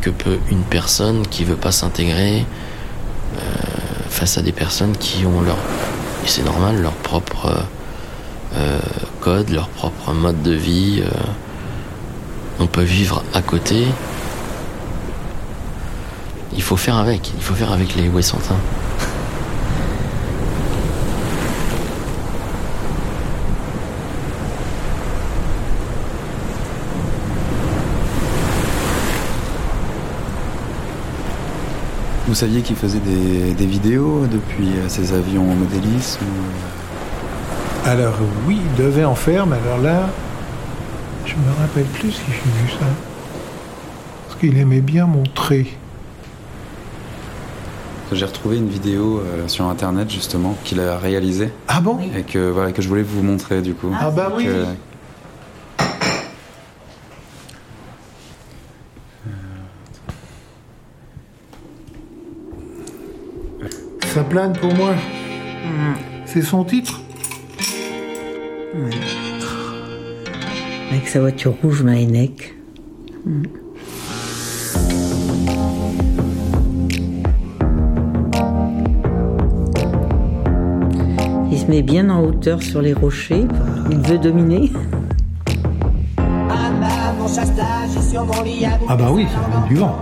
Que 0.00 0.10
peut 0.10 0.40
une 0.50 0.64
personne 0.64 1.24
qui 1.28 1.44
veut 1.44 1.54
pas 1.54 1.70
s'intégrer 1.70 2.44
euh, 3.36 3.40
face 4.10 4.36
à 4.36 4.42
des 4.42 4.50
personnes 4.50 4.96
qui 4.96 5.24
ont 5.24 5.42
leur 5.42 5.58
et 6.24 6.26
c'est 6.26 6.42
normal 6.42 6.82
leur 6.82 6.94
propre 6.94 7.62
code, 9.20 9.50
leur 9.50 9.68
propre 9.68 10.12
mode 10.12 10.42
de 10.42 10.54
vie. 10.54 11.04
on 12.58 12.66
peut 12.66 12.82
vivre 12.82 13.22
à 13.32 13.42
côté. 13.42 13.86
Il 16.56 16.62
faut 16.62 16.76
faire 16.76 16.96
avec, 16.96 17.30
il 17.36 17.42
faut 17.44 17.54
faire 17.54 17.70
avec 17.70 17.94
les 17.94 18.08
Ouessantins. 18.08 18.58
Vous 32.28 32.34
saviez 32.34 32.60
qu'il 32.60 32.76
faisait 32.76 32.98
des, 33.00 33.54
des 33.54 33.66
vidéos 33.66 34.26
depuis 34.30 34.68
euh, 34.76 34.88
ses 34.88 35.14
avions 35.14 35.44
modélisme 35.44 36.20
ou- 36.22 37.88
Alors 37.88 38.14
oui, 38.46 38.58
il 38.62 38.74
devait 38.84 39.04
en 39.06 39.14
faire, 39.14 39.46
mais 39.46 39.56
alors 39.64 39.78
là, 39.78 40.10
je 41.24 41.32
me 41.34 41.58
rappelle 41.58 41.84
plus 41.86 42.12
si 42.12 42.20
j'ai 42.26 42.62
vu 42.62 42.70
ça. 42.78 42.84
Parce 44.26 44.38
qu'il 44.40 44.58
aimait 44.58 44.82
bien 44.82 45.06
montrer. 45.06 45.68
J'ai 48.12 48.24
retrouvé 48.26 48.56
une 48.58 48.68
vidéo 48.68 49.20
euh, 49.20 49.48
sur 49.48 49.64
internet 49.66 50.10
justement 50.10 50.54
qu'il 50.64 50.80
a 50.80 50.98
réalisée 50.98 51.50
Ah 51.66 51.80
bon? 51.80 51.98
Et 52.16 52.22
que, 52.22 52.50
voilà, 52.50 52.72
que 52.72 52.80
je 52.82 52.88
voulais 52.88 53.02
vous 53.02 53.22
montrer 53.22 53.60
du 53.62 53.72
coup. 53.74 53.90
Ah 53.98 54.10
bah 54.10 54.32
oui. 54.36 54.44
Que- 54.44 54.64
plane 64.28 64.52
pour 64.52 64.74
moi. 64.74 64.94
C'est 66.26 66.42
son 66.42 66.64
titre 66.64 67.00
Avec 70.90 71.08
sa 71.08 71.20
voiture 71.20 71.54
rouge 71.62 71.82
Mahenec. 71.82 72.54
Il 81.50 81.58
se 81.58 81.66
met 81.66 81.82
bien 81.82 82.10
en 82.10 82.22
hauteur 82.22 82.62
sur 82.62 82.82
les 82.82 82.92
rochers. 82.92 83.46
Il 83.90 83.98
veut 83.98 84.18
dominer. 84.18 84.70
Ah 88.88 88.96
bah 88.96 89.10
oui, 89.12 89.26
ça 89.32 89.40
vient 89.50 89.66
du 89.66 89.74
vent. 89.76 89.96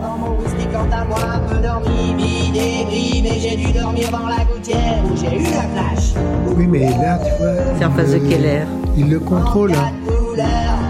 Oui, 6.56 6.66
mais 6.66 6.88
là, 6.90 7.18
tu 7.18 7.30
vois... 7.42 7.52
C'est 7.78 7.84
en 7.84 7.90
face 7.92 8.10
de 8.12 8.16
il- 8.18 8.28
quelle 8.28 8.44
air 8.46 8.66
Il 8.96 9.10
le 9.10 9.20
contrôle. 9.20 9.72
hein. 9.72 9.92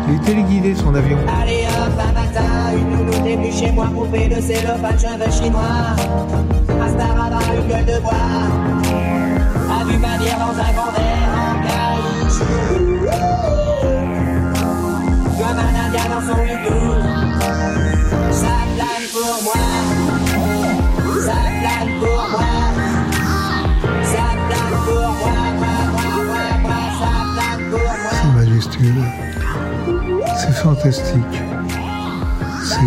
Il 0.08 0.14
est 0.14 0.20
téléguidé, 0.24 0.74
son 0.74 0.94
avion. 0.94 1.18
Allez 1.42 1.64
hop, 1.66 1.98
un 1.98 2.12
matin, 2.12 2.48
une 2.76 2.90
nounou 3.06 3.18
début 3.24 3.52
chez 3.52 3.72
moi, 3.72 3.86
poupée 3.92 4.28
de 4.28 4.40
cellophane, 4.40 4.96
cheveux 4.98 5.30
chinois. 5.32 5.96
Un 6.80 6.88
staradin, 6.88 7.38
une 7.60 7.68
gueule 7.68 7.84
de 7.86 8.00
bois. 8.00 8.12
A 9.68 9.84
vu 9.84 9.98
ma 9.98 10.16
bière 10.18 10.38
dans 10.38 10.54
un 10.60 10.72
grand 10.72 10.92
verre 10.92 11.32
en 11.34 11.54
caoutchouc. 11.66 12.44
Comme 15.38 15.58
un 15.58 15.86
indien 15.86 16.06
dans 16.14 16.22
son 16.22 16.38
hibou. 16.44 17.25
C'est 30.92 31.16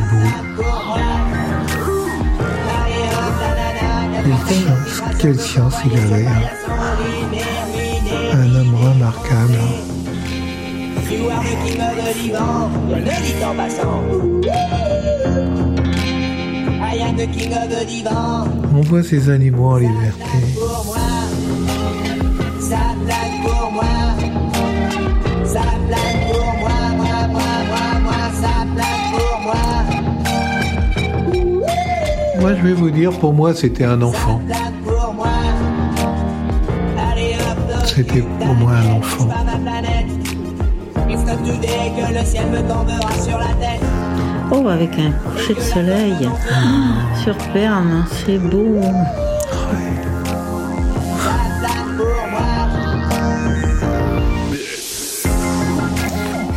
beau. 0.09 0.25
Quelle 4.23 4.37
science, 4.47 5.01
quelle 5.19 5.39
science 5.39 5.75
il 5.85 5.97
avait. 5.99 6.25
hein. 6.25 6.41
Un 8.33 8.55
homme 8.55 8.75
remarquable. 8.75 9.59
On 18.75 18.81
voit 18.81 19.03
ces 19.03 19.29
animaux 19.29 19.71
en 19.71 19.77
liberté. 19.77 20.37
Ça 22.61 22.77
plane 23.05 23.41
pour 23.43 23.71
moi. 23.71 23.83
Moi, 32.39 32.55
je 32.55 32.61
vais 32.63 32.73
vous 32.73 32.89
dire, 32.89 33.11
pour 33.11 33.33
moi, 33.33 33.53
c'était 33.53 33.83
un 33.85 34.01
enfant. 34.01 34.41
C'était 37.85 38.21
pour 38.21 38.53
moi 38.55 38.71
un 38.71 38.91
enfant. 38.97 39.27
Oh, 44.51 44.67
avec 44.67 44.89
un 44.97 45.11
coucher 45.29 45.53
de 45.53 45.59
soleil 45.59 46.15
Ah, 46.51 47.15
sur 47.23 47.35
Perm, 47.53 48.05
c'est 48.25 48.37
beau. 48.39 48.79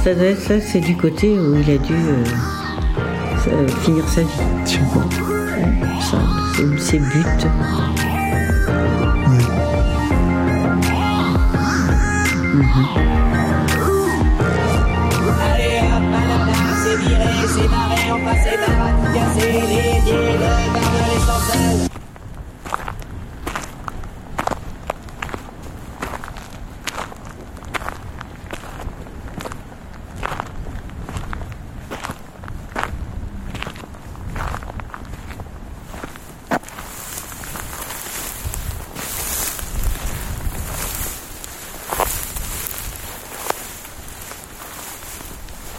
Ça 0.05 0.15
doit 0.15 0.25
être 0.27 0.41
ça, 0.41 0.55
c'est 0.61 0.81
du 0.81 0.97
côté 0.97 1.39
où 1.39 1.55
il 1.57 1.71
a 1.71 1.79
dû 1.79 1.95
euh, 1.95 2.25
ça- 3.45 3.75
finir 3.83 4.09
sa 4.09 4.23
vie. 4.23 5.42
Ça, 6.01 6.19
c'est 6.57 6.79
ses 6.79 6.99
buts. 6.99 7.25
Ouais. 9.25 9.45
Allez 15.45 15.79
hop, 15.93 16.05
manana, 16.11 16.59
c'est 16.83 16.97
viré, 16.97 17.31
c'est 17.47 17.69
barré, 17.69 18.01
on 18.13 18.25
passe 18.25 18.45
les 18.45 18.57
barres 18.59 18.87
à 18.87 18.93
tout 18.93 19.13
casser, 19.15 19.53
les 19.53 20.01
pieds, 20.03 20.13
le 20.13 20.39
garde 20.39 20.97
l'essentiel. 21.15 21.89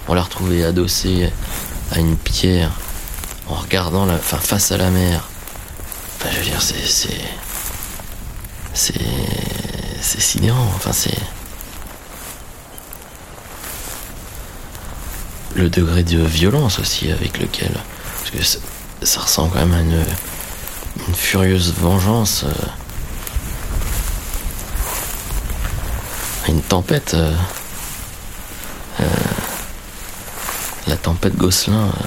On 0.09 0.15
l'a 0.15 0.21
adossé 0.63 1.31
à 1.91 1.99
une 1.99 2.17
pierre 2.17 2.71
en 3.47 3.55
regardant 3.55 4.05
la, 4.05 4.15
enfin, 4.15 4.37
face 4.37 4.71
à 4.71 4.77
la 4.77 4.89
mer. 4.89 5.29
Enfin, 6.17 6.29
je 6.31 6.39
veux 6.39 6.45
dire, 6.45 6.61
c'est, 6.61 6.85
c'est, 6.85 7.21
c'est, 8.73 8.93
c'est 10.01 10.21
sidérant. 10.21 10.71
Enfin, 10.75 10.91
c'est 10.93 11.17
le 15.55 15.69
degré 15.69 16.03
de 16.03 16.19
violence 16.19 16.79
aussi 16.79 17.11
avec 17.11 17.39
lequel, 17.39 17.71
parce 18.19 18.31
que 18.31 18.43
ça, 19.05 19.19
ressemble 19.21 19.51
quand 19.51 19.65
même 19.65 19.73
à 19.73 19.81
une, 19.81 20.03
une 21.07 21.15
furieuse 21.15 21.73
vengeance, 21.73 22.43
euh, 22.45 22.67
une 26.47 26.61
tempête. 26.61 27.13
euh, 27.13 27.33
la 30.87 30.92
tempête 31.03 31.35
Gosselin, 31.35 31.87
euh, 31.87 32.05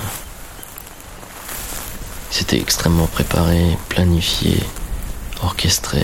c'était 2.31 2.59
extrêmement 2.59 3.07
préparé, 3.07 3.77
planifié, 3.91 4.59
orchestré, 5.43 6.03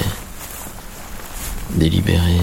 délibéré. 1.70 2.38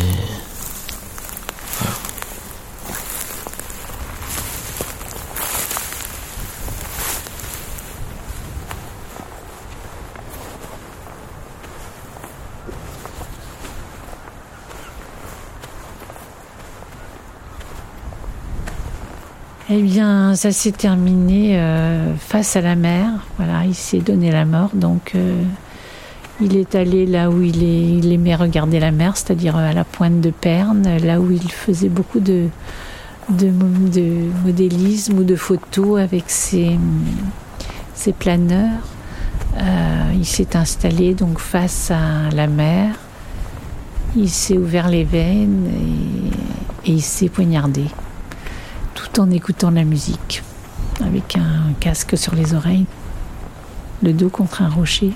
Ça 20.35 20.51
s'est 20.51 20.71
terminé 20.71 21.57
euh, 21.59 22.15
face 22.17 22.55
à 22.55 22.61
la 22.61 22.75
mer. 22.75 23.05
Voilà, 23.37 23.65
il 23.65 23.75
s'est 23.75 23.99
donné 23.99 24.31
la 24.31 24.45
mort. 24.45 24.71
Donc, 24.73 25.11
euh, 25.15 25.43
Il 26.41 26.55
est 26.55 26.73
allé 26.75 27.05
là 27.05 27.29
où 27.29 27.41
il, 27.41 28.11
aimait 28.13 28.35
regarder 28.35 28.79
la 28.79 28.91
mer, 28.91 29.17
c'est-à-dire 29.17 29.57
à 29.57 29.73
la 29.73 29.83
pointe 29.83 30.21
de 30.21 30.31
Perne, 30.31 30.87
là 31.03 31.19
où 31.19 31.31
il 31.31 31.51
faisait 31.51 31.89
beaucoup 31.89 32.21
de, 32.21 32.47
de, 33.29 33.47
mo- 33.51 33.89
de 33.89 34.29
modélisme 34.45 35.19
ou 35.19 35.23
de 35.23 35.35
photos 35.35 35.99
avec 35.99 36.29
ses, 36.29 36.79
planeurs. 38.17 38.83
Euh, 39.57 40.13
il 40.15 40.25
s'est 40.25 40.55
installé 40.55 41.13
donc 41.13 41.39
face 41.39 41.91
à 41.91 42.29
la 42.33 42.47
mer. 42.47 42.95
Il 44.15 44.29
s'est 44.29 44.57
ouvert 44.57 44.87
les 44.87 45.03
veines 45.03 45.67
et 46.85 46.91
il 46.91 47.01
s'est 47.01 47.29
poignardé, 47.29 47.83
en 49.17 49.31
écoutant 49.31 49.71
la 49.71 49.83
musique, 49.83 50.43
avec 51.03 51.35
un 51.35 51.73
casque 51.79 52.17
sur 52.17 52.35
les 52.35 52.53
oreilles, 52.53 52.85
le 54.03 54.13
dos 54.13 54.29
contre 54.29 54.61
un 54.61 54.69
rocher. 54.69 55.13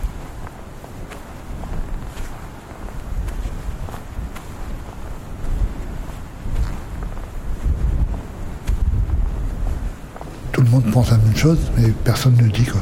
Tout 10.52 10.62
le 10.62 10.70
monde 10.70 10.92
pense 10.92 11.12
la 11.12 11.18
même 11.18 11.36
chose, 11.36 11.60
mais 11.78 11.90
personne 12.04 12.36
ne 12.38 12.48
dit 12.48 12.66
quoi. 12.66 12.82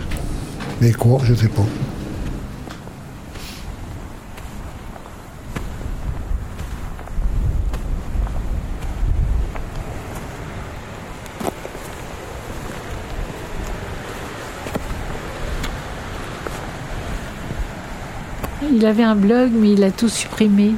Mais 0.81 0.91
quoi, 0.91 1.19
je 1.23 1.33
sais 1.33 1.49
pas. 1.49 1.65
Il 18.81 18.87
avait 18.87 19.03
un 19.03 19.13
blog, 19.13 19.51
mais 19.53 19.73
il 19.73 19.83
a 19.83 19.91
tout 19.91 20.09
supprimé. 20.09 20.73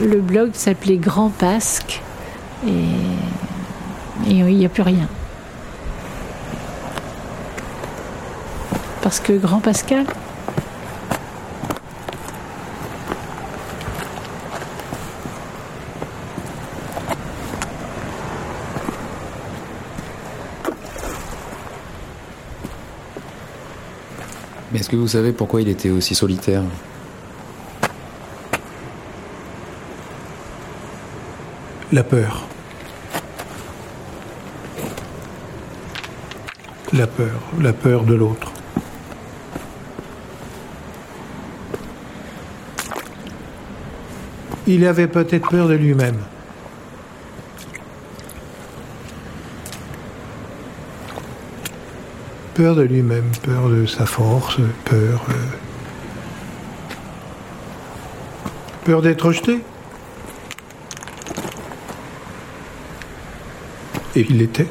Le 0.00 0.20
blog 0.20 0.54
s'appelait 0.54 0.96
Grand 0.96 1.30
Pasque 1.30 2.02
et, 2.66 2.70
et 4.28 4.32
il 4.32 4.56
n'y 4.56 4.66
a 4.66 4.68
plus 4.68 4.82
rien. 4.82 5.06
Parce 9.02 9.20
que 9.20 9.34
Grand 9.34 9.60
Pascal, 9.60 10.04
Est-ce 24.76 24.90
que 24.90 24.96
vous 24.96 25.08
savez 25.08 25.32
pourquoi 25.32 25.62
il 25.62 25.68
était 25.68 25.88
aussi 25.88 26.14
solitaire 26.14 26.62
La 31.90 32.04
peur. 32.04 32.46
La 36.92 37.06
peur, 37.06 37.40
la 37.58 37.72
peur 37.72 38.04
de 38.04 38.12
l'autre. 38.12 38.52
Il 44.66 44.84
avait 44.84 45.08
peut-être 45.08 45.48
peur 45.48 45.68
de 45.68 45.74
lui-même. 45.74 46.18
Peur 52.56 52.74
de 52.74 52.80
lui-même, 52.82 53.30
peur 53.42 53.68
de 53.68 53.84
sa 53.84 54.06
force, 54.06 54.56
peur. 54.86 55.26
euh, 55.28 55.32
Peur 58.84 59.02
d'être 59.02 59.26
rejeté. 59.26 59.58
Et 64.14 64.20
il 64.26 64.38
l'était. 64.38 64.68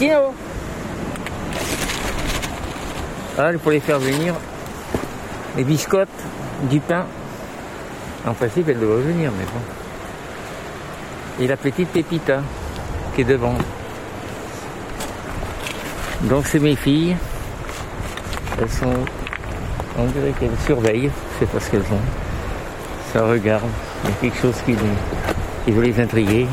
Tino 0.00 0.32
Ah, 3.36 3.50
il 3.52 3.58
faut 3.58 3.70
les 3.70 3.80
faire 3.80 3.98
venir. 3.98 4.32
Les 5.58 5.62
biscottes, 5.62 6.08
du 6.70 6.80
pain. 6.80 7.04
En 8.26 8.32
principe, 8.32 8.70
elle 8.70 8.80
devrait 8.80 9.02
venir, 9.02 9.30
mais 9.38 9.44
bon. 9.44 9.60
Et 11.44 11.46
la 11.46 11.58
petite 11.58 11.90
Pépita, 11.90 12.40
qui 13.14 13.20
est 13.20 13.24
devant. 13.24 13.56
Donc, 16.22 16.46
c'est 16.46 16.60
mes 16.60 16.76
filles. 16.76 17.14
Elles 18.58 18.70
sont. 18.70 19.04
On 19.98 20.06
dirait 20.06 20.32
qu'elles 20.40 20.58
surveillent. 20.64 21.10
Je 21.34 21.40
sais 21.40 21.52
pas 21.52 21.60
ce 21.60 21.70
qu'elles 21.70 21.92
ont. 21.92 23.12
Ça 23.12 23.26
regarde. 23.26 23.68
Il 24.04 24.08
y 24.08 24.12
a 24.14 24.16
quelque 24.16 24.40
chose 24.40 24.56
qui, 24.64 24.74
qui 25.66 25.72
veut 25.72 25.82
les 25.82 26.00
intriguer. 26.00 26.46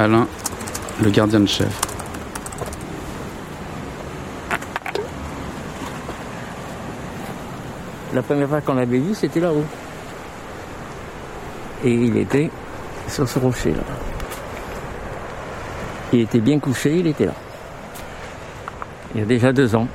Alain, 0.00 0.26
le 1.02 1.10
gardien 1.10 1.40
de 1.40 1.46
chef. 1.46 1.78
La 8.14 8.22
première 8.22 8.48
fois 8.48 8.62
qu'on 8.62 8.72
l'avait 8.72 8.98
vu, 8.98 9.14
c'était 9.14 9.40
là-haut. 9.40 9.64
Et 11.84 11.92
il 11.92 12.16
était 12.16 12.50
sur 13.08 13.28
ce 13.28 13.38
rocher-là. 13.38 13.82
Il 16.14 16.20
était 16.20 16.40
bien 16.40 16.58
couché, 16.58 16.96
il 16.96 17.06
était 17.06 17.26
là. 17.26 17.34
Il 19.14 19.20
y 19.20 19.22
a 19.22 19.26
déjà 19.26 19.52
deux 19.52 19.74
ans. 19.76 19.86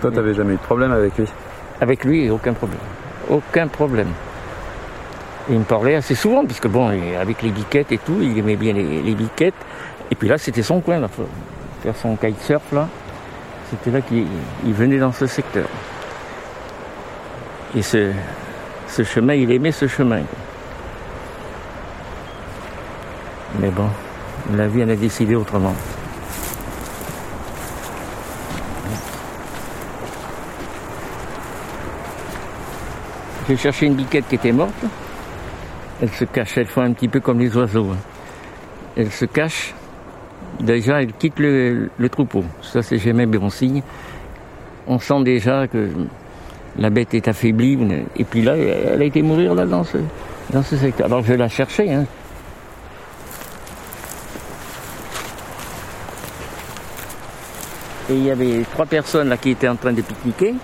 Toi, 0.00 0.12
t'avais 0.12 0.34
jamais 0.34 0.54
eu 0.54 0.58
de 0.58 0.62
problème 0.62 0.92
avec 0.92 1.18
lui? 1.18 1.26
Avec 1.80 2.04
lui, 2.04 2.30
aucun 2.30 2.52
problème. 2.52 2.78
Aucun 3.28 3.66
problème. 3.66 4.12
Il 5.50 5.58
me 5.58 5.64
parlait 5.64 5.94
assez 5.94 6.14
souvent, 6.14 6.44
parce 6.44 6.60
que 6.60 6.68
bon, 6.68 6.88
avec 7.18 7.42
les 7.42 7.50
biquettes 7.50 7.90
et 7.92 7.98
tout, 7.98 8.18
il 8.20 8.36
aimait 8.38 8.56
bien 8.56 8.74
les, 8.74 9.14
biquettes. 9.14 9.54
Et 10.10 10.14
puis 10.14 10.28
là, 10.28 10.36
c'était 10.36 10.62
son 10.62 10.80
coin, 10.80 11.00
faire 11.82 11.96
son 11.96 12.16
kitesurf, 12.16 12.72
là. 12.72 12.86
C'était 13.70 13.90
là 13.90 14.00
qu'il 14.00 14.26
il 14.64 14.72
venait 14.72 14.98
dans 14.98 15.12
ce 15.12 15.26
secteur. 15.26 15.68
Et 17.74 17.82
ce, 17.82 18.12
chemin, 19.04 19.34
il 19.34 19.50
aimait 19.50 19.72
ce 19.72 19.86
chemin. 19.86 20.22
Mais 23.60 23.70
bon, 23.70 23.88
la 24.54 24.68
vie 24.68 24.82
en 24.84 24.88
a 24.88 24.96
décidé 24.96 25.34
autrement. 25.34 25.74
J'ai 33.48 33.56
cherché 33.56 33.86
une 33.86 33.94
biquette 33.94 34.28
qui 34.28 34.34
était 34.34 34.52
morte. 34.52 34.84
Elle 36.00 36.10
se 36.10 36.24
cache, 36.24 36.56
elle 36.58 36.66
fait 36.66 36.80
un 36.80 36.92
petit 36.92 37.08
peu 37.08 37.20
comme 37.20 37.40
les 37.40 37.56
oiseaux. 37.56 37.90
hein. 37.92 37.96
Elle 38.96 39.10
se 39.10 39.24
cache. 39.24 39.74
Déjà, 40.60 41.02
elle 41.02 41.12
quitte 41.12 41.38
le, 41.38 41.88
troupeau. 42.10 42.44
Ça, 42.62 42.82
c'est 42.82 42.98
jamais 42.98 43.26
bon 43.26 43.50
signe. 43.50 43.82
On 44.86 44.98
sent 44.98 45.22
déjà 45.24 45.66
que 45.66 45.90
la 46.78 46.90
bête 46.90 47.14
est 47.14 47.28
affaiblie. 47.28 47.78
Et 48.16 48.24
puis 48.24 48.42
là, 48.42 48.56
elle 48.56 49.00
a 49.00 49.04
été 49.04 49.22
mourir 49.22 49.54
là 49.54 49.66
dans 49.66 49.84
ce, 49.84 49.98
dans 50.52 50.62
ce 50.62 50.76
secteur. 50.76 51.06
Alors 51.06 51.22
je 51.22 51.28
vais 51.28 51.36
la 51.36 51.48
chercher. 51.48 51.92
Hein. 51.92 52.04
Et 58.10 58.14
il 58.14 58.24
y 58.24 58.30
avait 58.30 58.64
trois 58.72 58.86
personnes 58.86 59.28
là 59.28 59.36
qui 59.36 59.50
étaient 59.50 59.68
en 59.68 59.76
train 59.76 59.92
de 59.92 60.00
pique-niquer. 60.00 60.54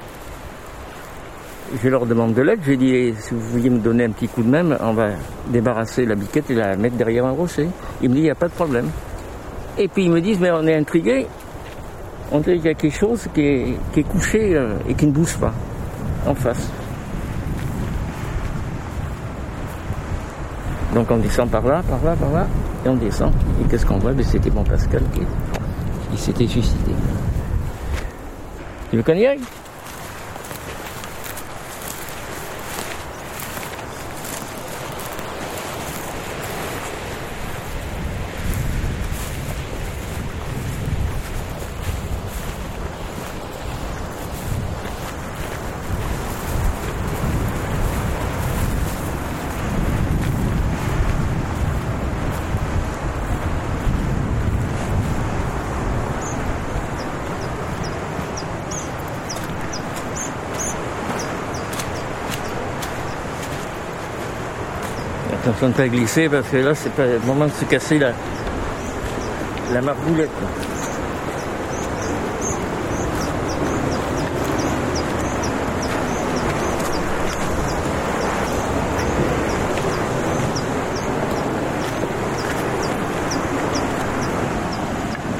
Je 1.83 1.89
leur 1.89 2.07
demande 2.07 2.35
de 2.35 2.43
l'aide. 2.43 2.61
Je 2.63 2.73
dis, 2.75 2.95
eh, 2.95 3.15
si 3.19 3.35
vous 3.35 3.41
vouliez 3.41 3.71
me 3.71 3.79
donner 3.79 4.05
un 4.05 4.11
petit 4.11 4.29
coup 4.29 4.43
de 4.43 4.49
main, 4.49 4.77
on 4.81 4.93
va 4.93 5.11
débarrasser 5.49 6.07
la 6.07 6.15
biquette 6.15 6.51
et 6.51 6.55
la 6.55 6.77
mettre 6.77 6.97
derrière 6.97 7.27
un 7.27 7.33
rocher. 7.33 7.69
Il 8.01 8.11
me 8.11 8.15
dit, 8.15 8.21
il 8.21 8.25
n'y 8.25 8.31
a 8.31 8.35
pas 8.35 8.49
de 8.49 8.53
problème. 8.53 8.89
Et 9.77 9.89
puis 9.89 10.05
ils 10.05 10.11
me 10.11 10.21
disent, 10.21 10.39
mais 10.39 10.51
on 10.53 10.67
est 10.67 10.77
intrigués. 10.77 11.27
On 12.31 12.39
dirait 12.41 12.57
qu'il 12.57 12.67
y 12.67 12.69
a 12.69 12.75
quelque 12.75 12.97
chose 12.97 13.27
qui 13.35 13.41
est, 13.41 14.03
couché 14.05 14.55
euh, 14.57 14.75
et 14.89 14.95
qui 14.95 15.07
ne 15.07 15.13
bouge 15.13 15.37
pas 15.37 15.53
en 16.27 16.35
face. 16.35 16.71
Donc 20.95 21.11
on 21.11 21.17
descend 21.17 21.51
par 21.51 21.67
là, 21.67 21.83
par 21.89 22.03
là, 22.05 22.15
par 22.15 22.31
là, 22.31 22.47
et 22.87 22.89
on 22.89 22.95
descend. 22.95 23.33
Et 23.61 23.69
qu'est-ce 23.69 23.85
qu'on 23.85 23.99
voit? 23.99 24.13
Ben, 24.13 24.25
C'était 24.25 24.51
mon 24.51 24.63
Pascal 24.63 25.03
qui, 25.13 25.21
qui 26.13 26.23
s'était 26.23 26.47
suicidé. 26.47 26.93
Tu 28.91 28.97
veux 28.97 29.03
qu'on 29.03 29.15
y 29.15 29.27
aille? 29.27 29.41
Attention 65.57 65.69
de 65.69 65.75
pas 65.75 65.89
glisser 65.89 66.29
parce 66.29 66.49
que 66.49 66.57
là, 66.57 66.75
c'est 66.75 66.93
pas 66.93 67.07
le 67.07 67.21
moment 67.21 67.45
de 67.45 67.53
se 67.53 67.65
casser 67.65 68.01
la, 68.01 68.11
la. 69.73 69.81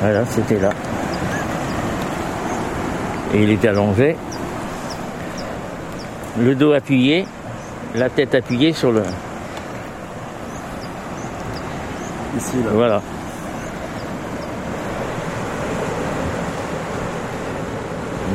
Voilà, 0.01 0.25
c'était 0.27 0.61
là. 0.61 0.71
Et 3.35 3.43
il 3.43 3.51
était 3.51 3.69
allongé, 3.69 4.17
le 6.39 6.55
dos 6.55 6.73
appuyé, 6.73 7.27
la 7.97 8.09
tête 8.11 8.37
appuyée 8.37 8.73
sur 8.73 8.93
le, 8.93 9.03
Voilà. 12.73 13.01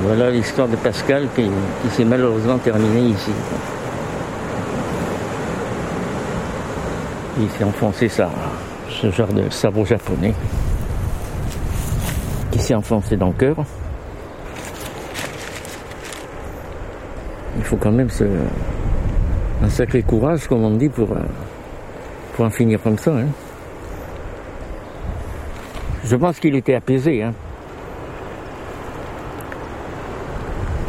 Voilà 0.03 0.31
l'histoire 0.31 0.67
de 0.67 0.75
Pascal 0.77 1.27
qui, 1.35 1.49
s'est 1.91 2.05
malheureusement 2.05 2.57
terminée 2.57 3.09
ici. 3.09 3.31
Il 7.39 7.49
s'est 7.49 7.63
enfoncé 7.63 8.09
ça, 8.09 8.29
ce 8.89 9.11
genre 9.11 9.27
de 9.27 9.49
sabre 9.49 9.85
japonais 9.85 10.33
qui 12.51 12.59
s'est 12.59 12.75
enfoncé 12.75 13.17
dans 13.17 13.27
le 13.27 13.33
cœur. 13.33 13.55
Il 17.57 17.63
faut 17.63 17.77
quand 17.77 17.91
même 17.91 18.09
un 19.61 19.69
sacré 19.69 20.01
courage, 20.01 20.47
comme 20.47 20.63
on 20.63 20.71
dit, 20.71 20.89
pour, 20.89 21.11
euh, 21.11 21.19
pour 22.33 22.45
en 22.45 22.49
finir 22.49 22.81
comme 22.81 22.97
ça. 22.97 23.11
hein. 23.11 23.27
Je 26.09 26.15
pense 26.15 26.39
qu'il 26.39 26.55
était 26.55 26.73
apaisé. 26.73 27.21
hein. 27.21 27.33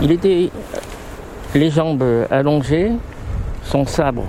Il 0.01 0.13
était 0.13 0.49
les 1.55 1.71
jambes 1.71 2.03
allongées, 2.31 2.93
son 3.65 3.85
sabre 3.85 4.25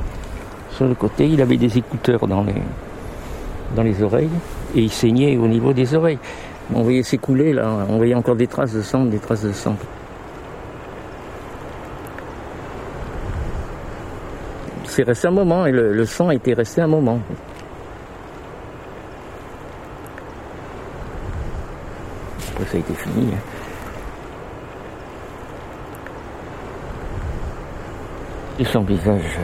sur 0.71 0.85
le 0.85 0.93
côté. 0.93 1.27
Il 1.27 1.41
avait 1.41 1.55
des 1.55 1.77
écouteurs 1.77 2.27
dans 2.27 2.43
les, 2.43 2.61
dans 3.73 3.83
les 3.83 4.03
oreilles 4.03 4.29
et 4.75 4.81
il 4.81 4.91
saignait 4.91 5.37
au 5.37 5.47
niveau 5.47 5.71
des 5.71 5.95
oreilles. 5.95 6.19
On 6.75 6.81
voyait 6.81 7.03
s'écouler 7.03 7.53
là, 7.53 7.69
on 7.87 7.95
voyait 7.95 8.15
encore 8.15 8.35
des 8.35 8.47
traces 8.47 8.73
de 8.73 8.81
sang, 8.81 9.05
des 9.05 9.19
traces 9.19 9.43
de 9.43 9.53
sang. 9.53 9.77
C'est 14.83 15.03
resté 15.03 15.29
un 15.29 15.31
moment 15.31 15.65
et 15.65 15.71
le, 15.71 15.93
le 15.93 16.05
sang 16.05 16.31
était 16.31 16.53
resté 16.53 16.81
un 16.81 16.87
moment. 16.87 17.19
Et 28.59 28.65
son 28.65 28.81
visage, 28.81 29.37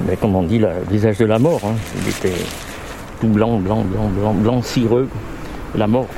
ben, 0.00 0.16
comme 0.16 0.34
on 0.34 0.42
dit, 0.42 0.58
le 0.58 0.68
visage 0.90 1.18
de 1.18 1.26
la 1.26 1.38
mort. 1.38 1.60
hein. 1.64 1.74
Il 2.02 2.08
était 2.08 2.44
tout 3.20 3.28
blanc, 3.28 3.58
blanc, 3.58 3.82
blanc, 3.82 4.08
blanc, 4.08 4.34
blanc, 4.34 4.62
cireux. 4.62 5.08
La 5.74 5.86
mort. 5.86 6.08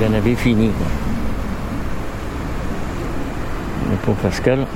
Il 0.00 0.06
en 0.06 0.12
avait 0.14 0.34
fini. 0.34 0.70
Mais 3.90 3.96
pour 4.02 4.14
Pascal, 4.16 4.66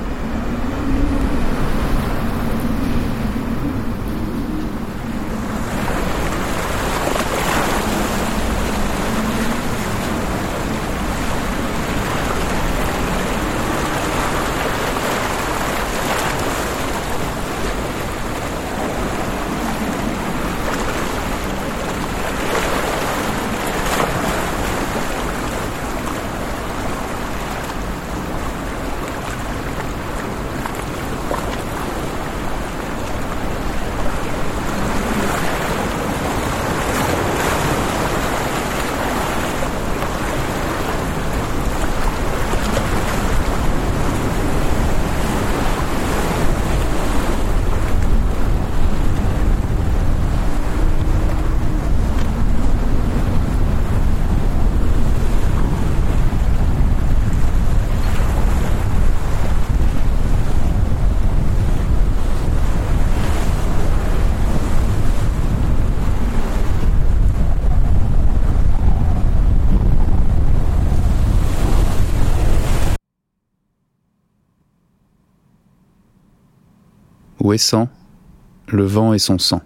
Le 78.67 78.83
vent 78.83 79.13
et 79.13 79.19
son 79.19 79.37
sang. 79.37 79.61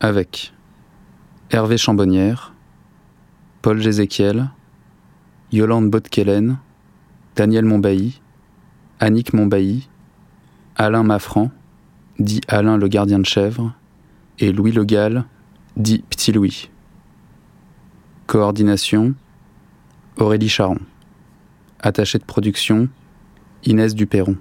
Avec 0.00 0.52
Hervé 1.50 1.78
Chambonnière, 1.78 2.52
Paul 3.62 3.80
Gézéchiel, 3.80 4.50
Yolande 5.52 5.88
Botkelen, 5.88 6.58
Daniel 7.36 7.64
Montbailly, 7.64 8.20
Annick 8.98 9.32
Montbailly, 9.32 9.88
Alain 10.74 11.04
Maffran, 11.04 11.52
dit 12.18 12.40
Alain 12.48 12.76
le 12.76 12.88
gardien 12.88 13.20
de 13.20 13.26
chèvre, 13.26 13.72
et 14.40 14.50
Louis 14.50 14.72
Le 14.72 14.84
Gall, 14.84 15.26
dit 15.76 16.02
Petit 16.10 16.32
Louis. 16.32 16.70
Coordination 18.26 19.14
Aurélie 20.16 20.48
Charon. 20.48 20.80
Attaché 21.78 22.18
de 22.18 22.24
production 22.24 22.88
Inès 23.64 23.94
Duperron. 23.94 24.38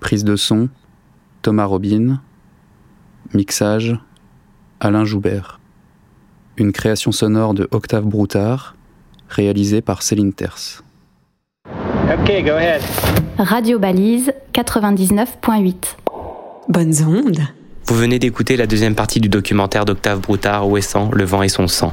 Prise 0.00 0.24
de 0.24 0.36
son, 0.36 0.68
Thomas 1.42 1.64
Robin. 1.64 2.20
Mixage, 3.34 3.98
Alain 4.80 5.04
Joubert. 5.04 5.60
Une 6.56 6.72
création 6.72 7.12
sonore 7.12 7.54
de 7.54 7.68
Octave 7.70 8.04
Broutard, 8.04 8.76
réalisée 9.28 9.82
par 9.82 10.02
Céline 10.02 10.32
Terce. 10.32 10.82
Okay, 12.22 12.42
go 12.42 12.52
ahead. 12.52 12.82
Radio 13.38 13.78
Balise 13.78 14.32
99.8. 14.54 15.74
Bonnes 16.68 16.94
ondes. 17.06 17.40
Vous 17.86 17.94
venez 17.94 18.18
d'écouter 18.18 18.56
la 18.56 18.66
deuxième 18.66 18.94
partie 18.94 19.20
du 19.20 19.28
documentaire 19.28 19.84
d'Octave 19.84 20.20
Broutard, 20.20 20.68
Ouessant, 20.68 21.10
Le 21.12 21.24
vent 21.24 21.42
et 21.42 21.48
son 21.48 21.68
sang. 21.68 21.92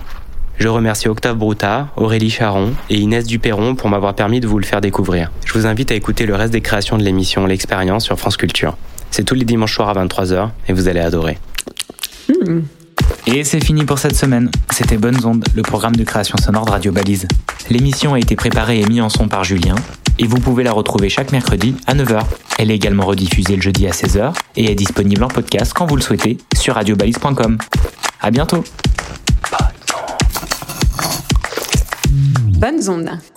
Je 0.57 0.67
remercie 0.67 1.07
Octave 1.07 1.37
Broutard, 1.37 1.87
Aurélie 1.95 2.29
Charon 2.29 2.73
et 2.89 2.97
Inès 2.97 3.25
Duperron 3.25 3.75
pour 3.75 3.89
m'avoir 3.89 4.13
permis 4.13 4.39
de 4.39 4.47
vous 4.47 4.59
le 4.59 4.65
faire 4.65 4.81
découvrir. 4.81 5.31
Je 5.45 5.53
vous 5.53 5.65
invite 5.65 5.91
à 5.91 5.95
écouter 5.95 6.25
le 6.25 6.35
reste 6.35 6.53
des 6.53 6.61
créations 6.61 6.97
de 6.97 7.03
l'émission 7.03 7.45
L'Expérience 7.45 8.05
sur 8.05 8.17
France 8.17 8.37
Culture. 8.37 8.77
C'est 9.11 9.23
tous 9.23 9.35
les 9.35 9.45
dimanches 9.45 9.75
soirs 9.75 9.89
à 9.89 10.05
23h 10.05 10.49
et 10.67 10.73
vous 10.73 10.87
allez 10.87 10.99
adorer. 10.99 11.37
Et 13.27 13.43
c'est 13.43 13.63
fini 13.63 13.85
pour 13.85 13.99
cette 13.99 14.15
semaine. 14.15 14.51
C'était 14.71 14.97
Bonnes 14.97 15.25
Ondes, 15.25 15.45
le 15.55 15.61
programme 15.61 15.95
de 15.95 16.03
création 16.03 16.37
sonore 16.37 16.65
de 16.65 16.71
Radio 16.71 16.91
Balise. 16.91 17.27
L'émission 17.69 18.13
a 18.13 18.19
été 18.19 18.35
préparée 18.35 18.79
et 18.79 18.85
mise 18.85 19.01
en 19.01 19.09
son 19.09 19.27
par 19.27 19.43
Julien, 19.43 19.75
et 20.19 20.27
vous 20.27 20.39
pouvez 20.39 20.63
la 20.63 20.71
retrouver 20.71 21.09
chaque 21.09 21.31
mercredi 21.31 21.75
à 21.87 21.95
9h. 21.95 22.21
Elle 22.59 22.71
est 22.71 22.75
également 22.75 23.05
rediffusée 23.05 23.55
le 23.55 23.61
jeudi 23.61 23.87
à 23.87 23.91
16h 23.91 24.33
et 24.55 24.71
est 24.71 24.75
disponible 24.75 25.23
en 25.23 25.29
podcast 25.29 25.73
quand 25.73 25.85
vous 25.85 25.95
le 25.95 26.01
souhaitez 26.01 26.37
sur 26.55 26.75
radiobalise.com. 26.75 27.57
À 28.21 28.31
bientôt. 28.31 28.63
Bonnes 32.63 32.87
ondes. 32.87 33.32